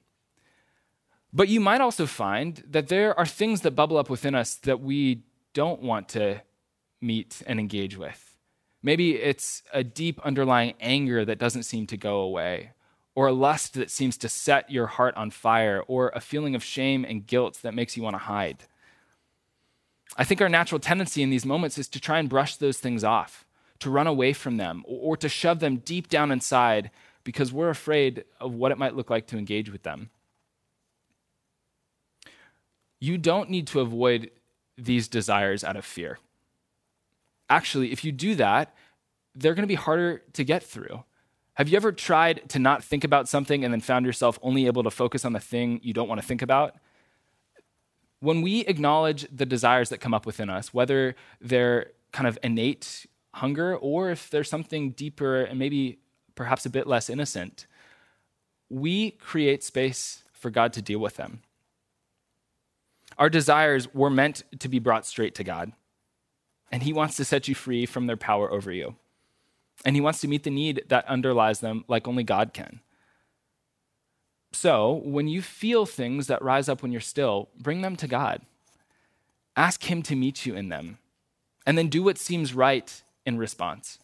But 1.33 1.47
you 1.47 1.61
might 1.61 1.81
also 1.81 2.05
find 2.05 2.61
that 2.69 2.89
there 2.89 3.17
are 3.17 3.25
things 3.25 3.61
that 3.61 3.71
bubble 3.71 3.97
up 3.97 4.09
within 4.09 4.35
us 4.35 4.55
that 4.55 4.81
we 4.81 5.23
don't 5.53 5.81
want 5.81 6.09
to 6.09 6.41
meet 6.99 7.41
and 7.47 7.59
engage 7.59 7.97
with. 7.97 8.30
Maybe 8.83 9.15
it's 9.15 9.63
a 9.73 9.83
deep 9.83 10.19
underlying 10.23 10.73
anger 10.79 11.23
that 11.25 11.37
doesn't 11.37 11.63
seem 11.63 11.87
to 11.87 11.97
go 11.97 12.19
away, 12.21 12.71
or 13.13 13.27
a 13.27 13.33
lust 13.33 13.75
that 13.75 13.91
seems 13.91 14.17
to 14.17 14.29
set 14.29 14.71
your 14.71 14.87
heart 14.87 15.15
on 15.15 15.29
fire, 15.29 15.83
or 15.87 16.09
a 16.15 16.21
feeling 16.21 16.55
of 16.55 16.63
shame 16.63 17.05
and 17.05 17.27
guilt 17.27 17.59
that 17.61 17.75
makes 17.75 17.95
you 17.95 18.03
want 18.03 18.15
to 18.15 18.19
hide. 18.19 18.63
I 20.17 20.23
think 20.23 20.41
our 20.41 20.49
natural 20.49 20.79
tendency 20.79 21.21
in 21.21 21.29
these 21.29 21.45
moments 21.45 21.77
is 21.77 21.87
to 21.89 21.99
try 21.99 22.19
and 22.19 22.27
brush 22.29 22.55
those 22.55 22.79
things 22.79 23.03
off, 23.03 23.45
to 23.79 23.89
run 23.89 24.07
away 24.07 24.33
from 24.33 24.57
them, 24.57 24.83
or 24.85 25.15
to 25.17 25.29
shove 25.29 25.59
them 25.59 25.77
deep 25.77 26.09
down 26.09 26.31
inside 26.31 26.91
because 27.23 27.53
we're 27.53 27.69
afraid 27.69 28.25
of 28.39 28.53
what 28.53 28.71
it 28.71 28.77
might 28.77 28.95
look 28.95 29.09
like 29.09 29.27
to 29.27 29.37
engage 29.37 29.71
with 29.71 29.83
them. 29.83 30.09
You 32.99 33.17
don't 33.17 33.49
need 33.49 33.67
to 33.67 33.79
avoid 33.79 34.31
these 34.77 35.07
desires 35.07 35.63
out 35.63 35.75
of 35.75 35.85
fear. 35.85 36.19
Actually, 37.51 37.91
if 37.91 38.05
you 38.05 38.13
do 38.13 38.33
that, 38.35 38.73
they're 39.35 39.53
going 39.53 39.63
to 39.63 39.67
be 39.67 39.75
harder 39.75 40.23
to 40.31 40.43
get 40.45 40.63
through. 40.63 41.03
Have 41.55 41.67
you 41.67 41.75
ever 41.75 41.91
tried 41.91 42.47
to 42.49 42.59
not 42.59 42.81
think 42.81 43.03
about 43.03 43.27
something 43.27 43.65
and 43.65 43.73
then 43.73 43.81
found 43.81 44.05
yourself 44.05 44.39
only 44.41 44.67
able 44.67 44.83
to 44.83 44.89
focus 44.89 45.25
on 45.25 45.33
the 45.33 45.39
thing 45.41 45.81
you 45.83 45.93
don't 45.93 46.07
want 46.07 46.21
to 46.21 46.25
think 46.25 46.41
about? 46.41 46.75
When 48.21 48.41
we 48.41 48.61
acknowledge 48.61 49.27
the 49.29 49.45
desires 49.45 49.89
that 49.89 49.97
come 49.97 50.13
up 50.13 50.25
within 50.25 50.49
us, 50.49 50.73
whether 50.73 51.13
they're 51.41 51.91
kind 52.13 52.25
of 52.25 52.39
innate 52.41 53.05
hunger 53.33 53.75
or 53.75 54.11
if 54.11 54.29
there's 54.29 54.49
something 54.49 54.91
deeper 54.91 55.41
and 55.41 55.59
maybe 55.59 55.99
perhaps 56.35 56.65
a 56.65 56.69
bit 56.69 56.87
less 56.87 57.09
innocent, 57.09 57.67
we 58.69 59.11
create 59.11 59.61
space 59.61 60.23
for 60.31 60.49
God 60.49 60.71
to 60.73 60.81
deal 60.81 60.99
with 60.99 61.17
them. 61.17 61.41
Our 63.17 63.29
desires 63.29 63.93
were 63.93 64.09
meant 64.09 64.43
to 64.59 64.69
be 64.69 64.79
brought 64.79 65.05
straight 65.05 65.35
to 65.35 65.43
God, 65.43 65.73
and 66.71 66.83
He 66.83 66.93
wants 66.93 67.15
to 67.17 67.25
set 67.25 67.47
you 67.47 67.55
free 67.55 67.85
from 67.85 68.07
their 68.07 68.17
power 68.17 68.51
over 68.51 68.71
you. 68.71 68.95
And 69.83 69.95
He 69.95 70.01
wants 70.01 70.21
to 70.21 70.27
meet 70.27 70.43
the 70.43 70.49
need 70.49 70.83
that 70.87 71.07
underlies 71.07 71.59
them 71.59 71.83
like 71.87 72.07
only 72.07 72.23
God 72.23 72.53
can. 72.53 72.79
So, 74.53 75.01
when 75.05 75.27
you 75.27 75.41
feel 75.41 75.85
things 75.85 76.27
that 76.27 76.41
rise 76.41 76.67
up 76.67 76.81
when 76.81 76.91
you're 76.91 77.01
still, 77.01 77.49
bring 77.57 77.81
them 77.81 77.95
to 77.97 78.07
God. 78.07 78.41
Ask 79.55 79.89
Him 79.89 80.01
to 80.03 80.15
meet 80.15 80.45
you 80.45 80.55
in 80.55 80.69
them, 80.69 80.97
and 81.65 81.77
then 81.77 81.87
do 81.87 82.03
what 82.03 82.17
seems 82.17 82.53
right 82.53 83.01
in 83.25 83.37
response. 83.37 83.99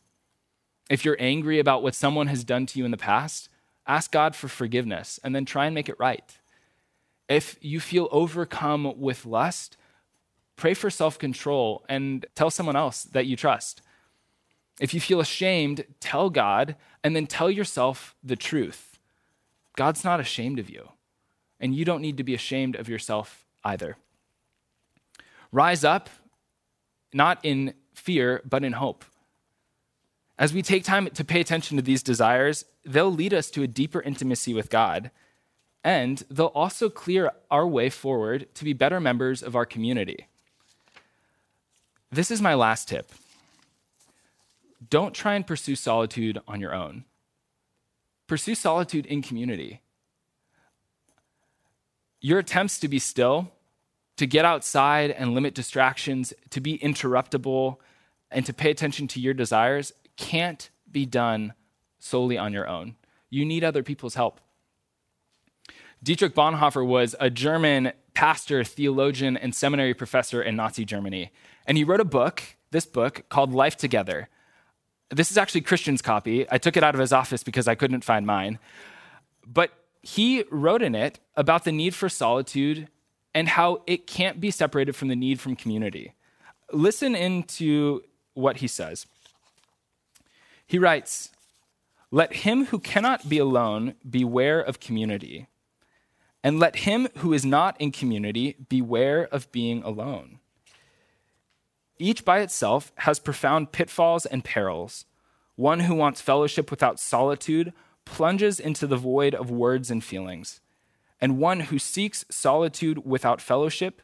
If 0.89 1.03
you're 1.03 1.17
angry 1.19 1.59
about 1.59 1.83
what 1.83 1.95
someone 1.95 2.27
has 2.27 2.43
done 2.43 2.65
to 2.67 2.79
you 2.79 2.85
in 2.85 2.91
the 2.91 2.97
past, 2.97 3.49
ask 3.85 4.11
God 4.11 4.35
for 4.35 4.47
forgiveness 4.47 5.19
and 5.23 5.35
then 5.35 5.45
try 5.45 5.65
and 5.65 5.75
make 5.75 5.89
it 5.89 5.99
right. 5.99 6.37
If 7.27 7.57
you 7.61 7.79
feel 7.79 8.07
overcome 8.11 8.99
with 8.99 9.25
lust, 9.25 9.76
pray 10.57 10.73
for 10.73 10.89
self 10.89 11.17
control 11.17 11.85
and 11.87 12.25
tell 12.35 12.51
someone 12.51 12.75
else 12.75 13.03
that 13.03 13.25
you 13.25 13.37
trust. 13.37 13.81
If 14.79 14.93
you 14.93 14.99
feel 14.99 15.21
ashamed, 15.21 15.85
tell 15.99 16.29
God 16.29 16.75
and 17.03 17.15
then 17.15 17.25
tell 17.25 17.49
yourself 17.49 18.15
the 18.23 18.35
truth. 18.35 18.99
God's 19.75 20.03
not 20.03 20.19
ashamed 20.19 20.59
of 20.59 20.69
you, 20.69 20.89
and 21.59 21.73
you 21.73 21.85
don't 21.85 22.01
need 22.01 22.17
to 22.17 22.23
be 22.23 22.33
ashamed 22.33 22.75
of 22.75 22.89
yourself 22.89 23.45
either. 23.63 23.95
Rise 25.51 25.83
up, 25.83 26.09
not 27.13 27.39
in 27.43 27.73
fear, 27.93 28.41
but 28.43 28.63
in 28.63 28.73
hope. 28.73 29.05
As 30.37 30.53
we 30.53 30.61
take 30.61 30.83
time 30.83 31.09
to 31.09 31.23
pay 31.23 31.39
attention 31.39 31.77
to 31.77 31.83
these 31.83 32.03
desires, 32.03 32.65
they'll 32.85 33.11
lead 33.11 33.33
us 33.33 33.49
to 33.51 33.63
a 33.63 33.67
deeper 33.67 34.01
intimacy 34.01 34.53
with 34.53 34.69
God, 34.69 35.09
and 35.83 36.23
they'll 36.29 36.47
also 36.47 36.89
clear 36.89 37.31
our 37.49 37.67
way 37.67 37.89
forward 37.89 38.53
to 38.55 38.63
be 38.63 38.73
better 38.73 38.99
members 38.99 39.41
of 39.41 39.55
our 39.55 39.65
community. 39.65 40.27
This 42.11 42.31
is 42.31 42.41
my 42.41 42.53
last 42.53 42.87
tip. 42.87 43.11
Don't 44.89 45.13
try 45.13 45.35
and 45.35 45.45
pursue 45.45 45.75
solitude 45.75 46.39
on 46.47 46.61
your 46.61 46.73
own. 46.73 47.03
Pursue 48.27 48.55
solitude 48.55 49.05
in 49.05 49.21
community. 49.21 49.81
Your 52.21 52.39
attempts 52.39 52.79
to 52.79 52.87
be 52.87 52.99
still, 52.99 53.51
to 54.17 54.25
get 54.25 54.45
outside 54.45 55.11
and 55.11 55.33
limit 55.33 55.53
distractions, 55.53 56.33
to 56.49 56.61
be 56.61 56.77
interruptible, 56.79 57.77
and 58.31 58.45
to 58.45 58.53
pay 58.53 58.71
attention 58.71 59.07
to 59.09 59.19
your 59.19 59.33
desires 59.33 59.93
can't 60.17 60.69
be 60.91 61.05
done 61.05 61.53
solely 61.99 62.37
on 62.37 62.53
your 62.53 62.67
own. 62.67 62.95
You 63.29 63.45
need 63.45 63.63
other 63.63 63.83
people's 63.83 64.15
help. 64.15 64.41
Dietrich 66.03 66.35
Bonhoeffer 66.35 66.85
was 66.85 67.15
a 67.19 67.29
German 67.29 67.91
pastor, 68.13 68.63
theologian, 68.63 69.35
and 69.37 69.53
seminary 69.53 69.93
professor 69.93 70.41
in 70.41 70.55
Nazi 70.55 70.85
Germany. 70.85 71.31
And 71.65 71.77
he 71.77 71.83
wrote 71.83 71.99
a 71.99 72.05
book, 72.05 72.43
this 72.71 72.85
book, 72.85 73.25
called 73.29 73.53
Life 73.53 73.77
Together. 73.77 74.29
This 75.09 75.31
is 75.31 75.37
actually 75.37 75.61
Christian's 75.61 76.01
copy. 76.01 76.45
I 76.51 76.57
took 76.57 76.77
it 76.77 76.83
out 76.83 76.93
of 76.93 77.01
his 77.01 77.13
office 77.13 77.43
because 77.43 77.67
I 77.67 77.75
couldn't 77.75 78.03
find 78.03 78.25
mine. 78.25 78.59
But 79.45 79.71
he 80.01 80.43
wrote 80.51 80.81
in 80.81 80.95
it 80.95 81.19
about 81.35 81.63
the 81.63 81.71
need 81.71 81.95
for 81.95 82.09
solitude 82.09 82.87
and 83.33 83.49
how 83.49 83.83
it 83.87 84.07
can't 84.07 84.39
be 84.39 84.51
separated 84.51 84.95
from 84.95 85.07
the 85.07 85.15
need 85.15 85.39
from 85.39 85.55
community. 85.55 86.13
Listen 86.71 87.15
into 87.15 88.01
what 88.33 88.57
he 88.57 88.67
says. 88.67 89.05
He 90.65 90.79
writes, 90.79 91.29
Let 92.11 92.33
him 92.37 92.65
who 92.65 92.79
cannot 92.79 93.29
be 93.29 93.37
alone 93.37 93.95
beware 94.09 94.59
of 94.59 94.79
community, 94.79 95.47
and 96.43 96.59
let 96.59 96.77
him 96.77 97.07
who 97.17 97.33
is 97.33 97.45
not 97.45 97.79
in 97.79 97.91
community 97.91 98.55
beware 98.69 99.27
of 99.31 99.51
being 99.51 99.83
alone. 99.83 100.39
Each 101.99 102.23
by 102.23 102.39
itself 102.39 102.91
has 102.97 103.19
profound 103.19 103.71
pitfalls 103.71 104.25
and 104.25 104.43
perils. 104.43 105.05
One 105.55 105.81
who 105.81 105.95
wants 105.95 106.21
fellowship 106.21 106.69
without 106.69 106.99
solitude 106.99 107.73
plunges 108.05 108.59
into 108.59 108.85
the 108.87 108.97
void 108.97 109.33
of 109.33 109.49
words 109.49 109.89
and 109.89 110.03
feelings. 110.03 110.61
And 111.19 111.39
one 111.39 111.61
who 111.61 111.79
seeks 111.79 112.25
solitude 112.29 113.05
without 113.05 113.41
fellowship 113.41 114.01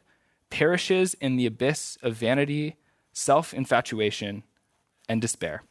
perishes 0.50 1.14
in 1.14 1.36
the 1.36 1.46
abyss 1.46 1.96
of 2.02 2.14
vanity, 2.14 2.76
self 3.12 3.54
infatuation, 3.54 4.42
and 5.08 5.20
despair. 5.20 5.62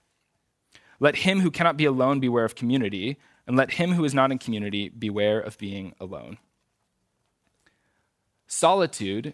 Let 0.99 1.17
him 1.17 1.41
who 1.41 1.52
cannot 1.52 1.78
be 1.78 1.86
alone 1.86 2.19
beware 2.19 2.45
of 2.45 2.56
community, 2.56 3.17
and 3.45 3.58
let 3.58 3.71
him 3.71 3.93
who 3.93 4.06
is 4.06 4.13
not 4.13 4.32
in 4.32 4.39
community 4.39 4.89
beware 4.89 5.39
of 5.39 5.58
being 5.58 5.93
alone. 5.99 6.38
Solitude 8.54 9.34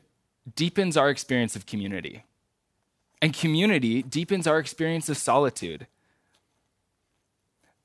deepens 0.56 0.96
our 0.96 1.10
experience 1.10 1.58
of 1.58 1.66
community. 1.66 2.24
And 3.22 3.34
community 3.34 4.02
deepens 4.02 4.48
our 4.48 4.60
experience 4.60 5.10
of 5.10 5.18
solitude. 5.18 5.88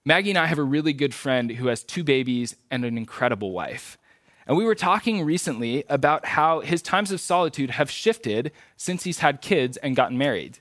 Maggie 0.05 0.31
and 0.31 0.38
I 0.38 0.47
have 0.47 0.61
a 0.61 0.62
really 0.62 0.92
good 0.92 1.12
friend 1.12 1.51
who 1.51 1.66
has 1.66 1.83
two 1.83 2.05
babies 2.05 2.55
and 2.70 2.85
an 2.85 2.97
incredible 2.97 3.51
wife. 3.51 3.99
And 4.47 4.57
we 4.57 4.64
were 4.64 4.77
talking 4.77 5.25
recently 5.25 5.83
about 5.88 6.25
how 6.25 6.61
his 6.61 6.81
times 6.81 7.11
of 7.11 7.20
solitude 7.20 7.70
have 7.70 7.90
shifted 7.90 8.53
since 8.77 9.03
he's 9.03 9.18
had 9.18 9.42
kids 9.42 9.77
and 9.79 9.97
gotten 9.97 10.16
married. 10.16 10.61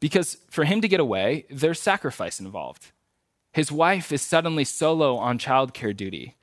Because 0.00 0.36
for 0.50 0.64
him 0.64 0.82
to 0.82 0.88
get 0.88 1.00
away, 1.00 1.46
there's 1.48 1.80
sacrifice 1.80 2.40
involved. 2.40 2.92
His 3.52 3.72
wife 3.72 4.12
is 4.12 4.20
suddenly 4.20 4.64
solo 4.64 5.16
on 5.16 5.38
childcare 5.38 5.96
duty. 5.96 6.34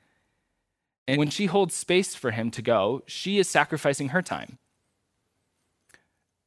And 1.08 1.18
when 1.18 1.30
she 1.30 1.46
holds 1.46 1.74
space 1.74 2.14
for 2.14 2.32
him 2.32 2.50
to 2.50 2.62
go, 2.62 3.02
she 3.06 3.38
is 3.38 3.48
sacrificing 3.48 4.08
her 4.08 4.22
time. 4.22 4.58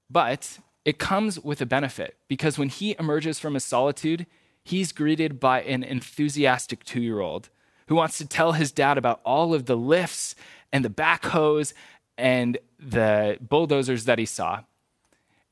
But 0.10 0.60
it 0.84 0.98
comes 0.98 1.40
with 1.40 1.62
a 1.62 1.66
benefit 1.66 2.18
because 2.28 2.58
when 2.58 2.70
he 2.70 2.96
emerges 3.00 3.40
from 3.40 3.54
his 3.54 3.64
solitude, 3.64 4.26
he's 4.64 4.92
greeted 4.92 5.40
by 5.40 5.62
an 5.62 5.84
enthusiastic 5.84 6.84
two 6.84 7.02
year 7.02 7.20
old 7.20 7.50
who 7.88 7.96
wants 7.96 8.18
to 8.18 8.28
tell 8.28 8.54
his 8.54 8.72
dad 8.72 8.98
about 8.98 9.22
all 9.24 9.54
of 9.54 9.66
the 9.66 9.78
lifts 9.78 10.36
and 10.72 10.84
the 10.86 10.90
backhoes 10.90 11.74
and 12.18 12.58
the 12.80 13.38
bulldozers 13.42 14.06
that 14.06 14.20
he 14.20 14.26
saw. 14.26 14.62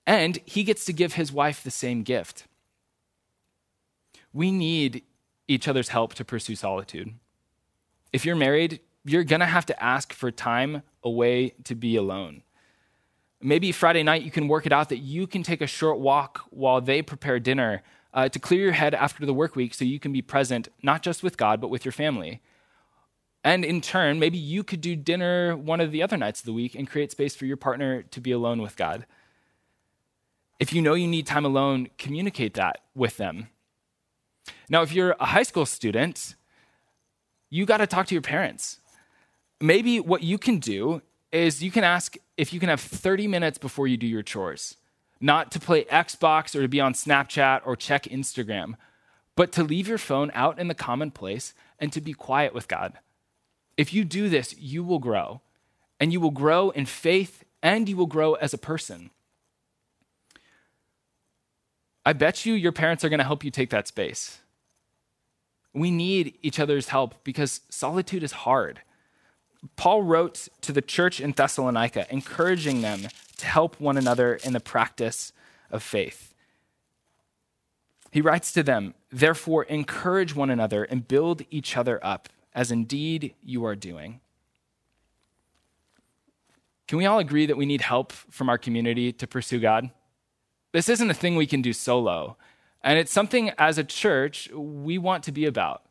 And 0.06 0.40
he 0.46 0.64
gets 0.64 0.86
to 0.86 0.94
give 0.94 1.14
his 1.14 1.32
wife 1.32 1.64
the 1.64 1.72
same 1.72 2.04
gift. 2.04 2.46
We 4.34 4.52
need 4.52 5.04
each 5.48 5.68
other's 5.68 5.90
help 5.90 6.14
to 6.16 6.26
pursue 6.26 6.56
solitude. 6.56 7.14
If 8.14 8.26
you're 8.26 8.36
married, 8.36 8.80
you're 9.08 9.24
going 9.24 9.40
to 9.40 9.46
have 9.46 9.66
to 9.68 9.84
ask 9.84 10.14
for 10.14 10.32
time 10.32 10.84
away 11.04 11.54
to 11.64 11.76
be 11.76 11.96
alone. 11.96 12.44
Maybe 13.42 13.72
Friday 13.72 14.04
night 14.04 14.24
you 14.24 14.32
can 14.32 14.48
work 14.48 14.66
it 14.66 14.74
out 14.74 14.90
that 14.90 14.98
you 14.98 15.28
can 15.28 15.44
take 15.44 15.62
a 15.62 15.68
short 15.68 16.00
walk 16.00 16.42
while 16.50 16.82
they 16.82 17.02
prepare 17.02 17.40
dinner 17.40 17.84
uh, 18.14 18.28
to 18.30 18.40
clear 18.40 18.64
your 18.64 18.72
head 18.72 18.96
after 18.96 19.26
the 19.26 19.34
work 19.34 19.56
week 19.56 19.74
so 19.74 19.86
you 19.86 20.00
can 20.00 20.12
be 20.12 20.22
present 20.22 20.70
not 20.82 21.04
just 21.04 21.22
with 21.22 21.38
God, 21.38 21.62
but 21.62 21.70
with 21.70 21.86
your 21.86 21.92
family. 21.92 22.42
And 23.44 23.64
in 23.64 23.80
turn, 23.80 24.20
maybe 24.20 24.38
you 24.38 24.64
could 24.64 24.82
do 24.82 24.96
dinner 24.96 25.56
one 25.56 25.80
of 25.80 25.92
the 25.92 26.02
other 26.02 26.18
nights 26.18 26.42
of 26.42 26.46
the 26.46 26.54
week 26.54 26.76
and 26.76 26.90
create 26.90 27.12
space 27.12 27.36
for 27.36 27.46
your 27.46 27.58
partner 27.58 28.02
to 28.02 28.20
be 28.20 28.32
alone 28.32 28.62
with 28.62 28.76
God. 28.76 29.06
If 30.60 30.74
you 30.74 30.82
know 30.82 30.96
you 30.96 31.08
need 31.08 31.28
time 31.28 31.46
alone, 31.46 31.90
communicate 31.98 32.56
that 32.56 32.80
with 32.96 33.18
them. 33.18 33.50
Now, 34.68 34.82
if 34.82 34.92
you're 34.92 35.16
a 35.20 35.28
high 35.28 35.44
school 35.44 35.66
student, 35.66 36.36
you 37.50 37.66
got 37.66 37.78
to 37.78 37.88
talk 37.88 38.08
to 38.08 38.16
your 38.16 38.22
parents. 38.22 38.80
Maybe 39.60 40.00
what 40.00 40.24
you 40.24 40.38
can 40.38 40.60
do 40.60 41.02
is 41.32 41.64
you 41.64 41.72
can 41.72 41.84
ask 41.84 42.16
if 42.38 42.54
you 42.54 42.60
can 42.60 42.70
have 42.70 42.80
30 42.80 43.28
minutes 43.28 43.58
before 43.58 43.88
you 43.88 43.98
do 43.98 44.08
your 44.08 44.24
chores, 44.24 44.78
not 45.20 45.52
to 45.52 45.60
play 45.60 45.86
Xbox 45.86 46.56
or 46.56 46.62
to 46.62 46.68
be 46.68 46.80
on 46.80 46.94
Snapchat 46.94 47.62
or 47.66 47.76
check 47.76 48.04
Instagram, 48.04 48.76
but 49.36 49.52
to 49.54 49.64
leave 49.64 49.88
your 49.88 49.98
phone 49.98 50.32
out 50.34 50.60
in 50.60 50.68
the 50.68 50.76
common 50.76 51.12
place 51.12 51.54
and 51.80 51.92
to 51.94 52.02
be 52.02 52.14
quiet 52.14 52.54
with 52.54 52.68
God. 52.68 52.94
If 53.78 53.94
you 53.94 54.04
do 54.04 54.30
this, 54.30 54.58
you 54.58 54.84
will 54.84 55.00
grow, 55.00 55.42
and 56.00 56.12
you 56.12 56.20
will 56.20 56.32
grow 56.32 56.70
in 56.72 56.86
faith 56.86 57.44
and 57.62 57.90
you 57.90 57.98
will 57.98 58.08
grow 58.08 58.36
as 58.36 58.54
a 58.54 58.58
person. 58.58 59.10
I 62.06 62.14
bet 62.14 62.46
you 62.46 62.54
your 62.54 62.72
parents 62.72 63.04
are 63.04 63.10
going 63.10 63.20
to 63.20 63.26
help 63.26 63.44
you 63.44 63.52
take 63.52 63.70
that 63.72 63.88
space. 63.88 64.40
We 65.74 65.92
need 65.92 66.38
each 66.42 66.60
other's 66.60 66.88
help 66.88 67.16
because 67.24 67.62
solitude 67.70 68.24
is 68.24 68.32
hard. 68.32 68.82
Paul 69.76 70.04
wrote 70.04 70.48
to 70.62 70.72
the 70.72 70.82
church 70.82 71.20
in 71.20 71.32
Thessalonica, 71.32 72.06
encouraging 72.12 72.82
them 72.82 73.08
to 73.38 73.46
help 73.46 73.80
one 73.80 73.98
another 73.98 74.36
in 74.36 74.54
the 74.54 74.60
practice 74.60 75.34
of 75.72 75.84
faith. 75.84 76.34
He 78.12 78.22
writes 78.22 78.52
to 78.54 78.64
them, 78.64 78.94
Therefore, 79.12 79.64
encourage 79.64 80.36
one 80.36 80.50
another 80.50 80.84
and 80.84 81.08
build 81.08 81.44
each 81.50 81.78
other 81.78 82.04
up, 82.04 82.30
as 82.54 82.72
indeed 82.72 83.36
you 83.44 83.66
are 83.66 83.76
doing. 83.76 84.22
Can 86.88 86.98
we 86.98 87.06
all 87.06 87.20
agree 87.20 87.46
that 87.46 87.58
we 87.58 87.66
need 87.66 87.82
help 87.82 88.12
from 88.12 88.50
our 88.50 88.58
community 88.58 89.12
to 89.12 89.28
pursue 89.28 89.60
God? 89.60 89.92
This 90.72 90.90
isn't 90.90 91.10
a 91.10 91.14
thing 91.14 91.36
we 91.36 91.48
can 91.48 91.62
do 91.62 91.74
solo. 91.74 92.38
And 92.82 92.98
it's 92.98 93.12
something 93.12 93.52
as 93.58 93.78
a 93.78 93.84
church 93.84 94.50
we 94.54 94.98
want 94.98 95.24
to 95.26 95.32
be 95.32 95.46
about. 95.46 95.84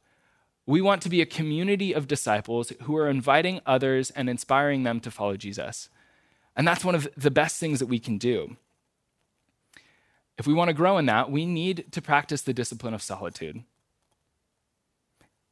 We 0.67 0.81
want 0.81 1.01
to 1.03 1.09
be 1.09 1.21
a 1.21 1.27
community 1.27 1.93
of 1.93 2.09
disciples 2.09 2.73
who 2.83 2.97
are 2.97 3.09
inviting 3.09 3.61
others 3.65 4.11
and 4.11 4.29
inspiring 4.29 4.83
them 4.83 4.99
to 5.01 5.11
follow 5.11 5.37
Jesus. 5.37 5.89
And 6.57 6.67
that's 6.67 6.85
one 6.85 6.97
of 6.97 7.09
the 7.17 7.31
best 7.31 7.61
things 7.61 7.79
that 7.79 7.87
we 7.87 8.01
can 8.01 8.19
do. 8.19 8.57
If 10.39 10.47
we 10.47 10.55
want 10.55 10.69
to 10.69 10.75
grow 10.75 10.99
in 10.99 11.07
that, 11.07 11.31
we 11.31 11.47
need 11.47 11.93
to 11.93 12.03
practice 12.03 12.43
the 12.43 12.53
discipline 12.53 12.95
of 12.95 13.03
solitude. 13.03 13.63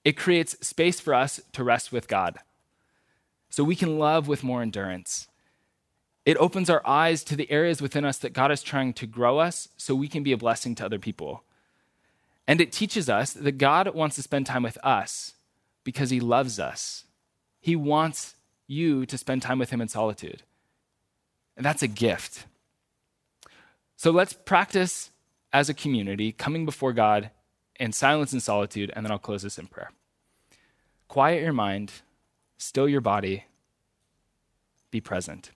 It 0.04 0.16
creates 0.16 0.66
space 0.66 1.00
for 1.00 1.14
us 1.14 1.40
to 1.52 1.64
rest 1.64 1.92
with 1.92 2.08
God 2.08 2.38
so 3.48 3.64
we 3.64 3.76
can 3.76 3.98
love 3.98 4.26
with 4.28 4.42
more 4.42 4.62
endurance. 4.62 5.28
It 6.26 6.36
opens 6.38 6.68
our 6.68 6.86
eyes 6.86 7.22
to 7.24 7.36
the 7.36 7.50
areas 7.50 7.80
within 7.80 8.04
us 8.04 8.18
that 8.18 8.32
God 8.32 8.50
is 8.50 8.62
trying 8.62 8.92
to 8.94 9.06
grow 9.06 9.38
us 9.38 9.68
so 9.76 9.94
we 9.94 10.08
can 10.08 10.22
be 10.22 10.32
a 10.32 10.38
blessing 10.38 10.74
to 10.76 10.84
other 10.84 10.98
people. 10.98 11.44
And 12.46 12.60
it 12.60 12.72
teaches 12.72 13.08
us 13.08 13.32
that 13.32 13.58
God 13.58 13.94
wants 13.94 14.16
to 14.16 14.22
spend 14.22 14.46
time 14.46 14.62
with 14.62 14.78
us 14.84 15.34
because 15.82 16.10
he 16.10 16.20
loves 16.20 16.58
us. 16.60 17.04
He 17.60 17.74
wants 17.76 18.34
you 18.66 19.06
to 19.06 19.16
spend 19.16 19.42
time 19.42 19.58
with 19.58 19.70
him 19.70 19.80
in 19.80 19.88
solitude. 19.88 20.42
And 21.56 21.64
that's 21.64 21.82
a 21.82 21.88
gift. 21.88 22.44
So 23.96 24.10
let's 24.10 24.32
practice 24.32 25.10
as 25.52 25.68
a 25.68 25.74
community 25.74 26.32
coming 26.32 26.64
before 26.64 26.92
God 26.92 27.30
in 27.80 27.92
silence 27.92 28.32
and 28.32 28.42
solitude, 28.42 28.92
and 28.94 29.04
then 29.04 29.10
I'll 29.10 29.18
close 29.18 29.42
this 29.42 29.58
in 29.58 29.66
prayer. 29.66 29.90
Quiet 31.08 31.42
your 31.42 31.52
mind, 31.52 31.92
still 32.56 32.88
your 32.88 33.00
body, 33.00 33.44
be 34.90 35.00
present. 35.00 35.50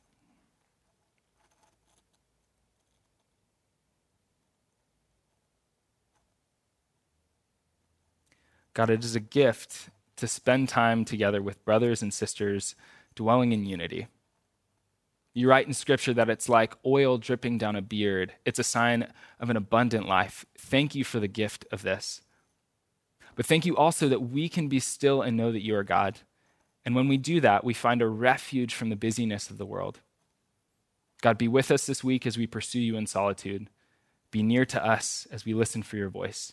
God, 8.78 8.90
it 8.90 9.04
is 9.04 9.16
a 9.16 9.20
gift 9.20 9.90
to 10.14 10.28
spend 10.28 10.68
time 10.68 11.04
together 11.04 11.42
with 11.42 11.64
brothers 11.64 12.00
and 12.00 12.14
sisters 12.14 12.76
dwelling 13.16 13.50
in 13.50 13.66
unity. 13.66 14.06
You 15.34 15.48
write 15.50 15.66
in 15.66 15.74
Scripture 15.74 16.14
that 16.14 16.30
it's 16.30 16.48
like 16.48 16.76
oil 16.86 17.18
dripping 17.18 17.58
down 17.58 17.74
a 17.74 17.82
beard. 17.82 18.34
It's 18.44 18.60
a 18.60 18.62
sign 18.62 19.12
of 19.40 19.50
an 19.50 19.56
abundant 19.56 20.06
life. 20.06 20.46
Thank 20.56 20.94
you 20.94 21.02
for 21.02 21.18
the 21.18 21.26
gift 21.26 21.66
of 21.72 21.82
this. 21.82 22.20
But 23.34 23.46
thank 23.46 23.66
you 23.66 23.76
also 23.76 24.08
that 24.10 24.30
we 24.30 24.48
can 24.48 24.68
be 24.68 24.78
still 24.78 25.22
and 25.22 25.36
know 25.36 25.50
that 25.50 25.64
you 25.64 25.74
are 25.74 25.82
God. 25.82 26.20
And 26.84 26.94
when 26.94 27.08
we 27.08 27.16
do 27.16 27.40
that, 27.40 27.64
we 27.64 27.74
find 27.74 28.00
a 28.00 28.06
refuge 28.06 28.74
from 28.74 28.90
the 28.90 28.96
busyness 28.96 29.50
of 29.50 29.58
the 29.58 29.66
world. 29.66 30.02
God, 31.20 31.36
be 31.36 31.48
with 31.48 31.72
us 31.72 31.84
this 31.84 32.04
week 32.04 32.28
as 32.28 32.38
we 32.38 32.46
pursue 32.46 32.78
you 32.78 32.96
in 32.96 33.08
solitude. 33.08 33.70
Be 34.30 34.44
near 34.44 34.64
to 34.66 34.86
us 34.86 35.26
as 35.32 35.44
we 35.44 35.52
listen 35.52 35.82
for 35.82 35.96
your 35.96 36.10
voice. 36.10 36.52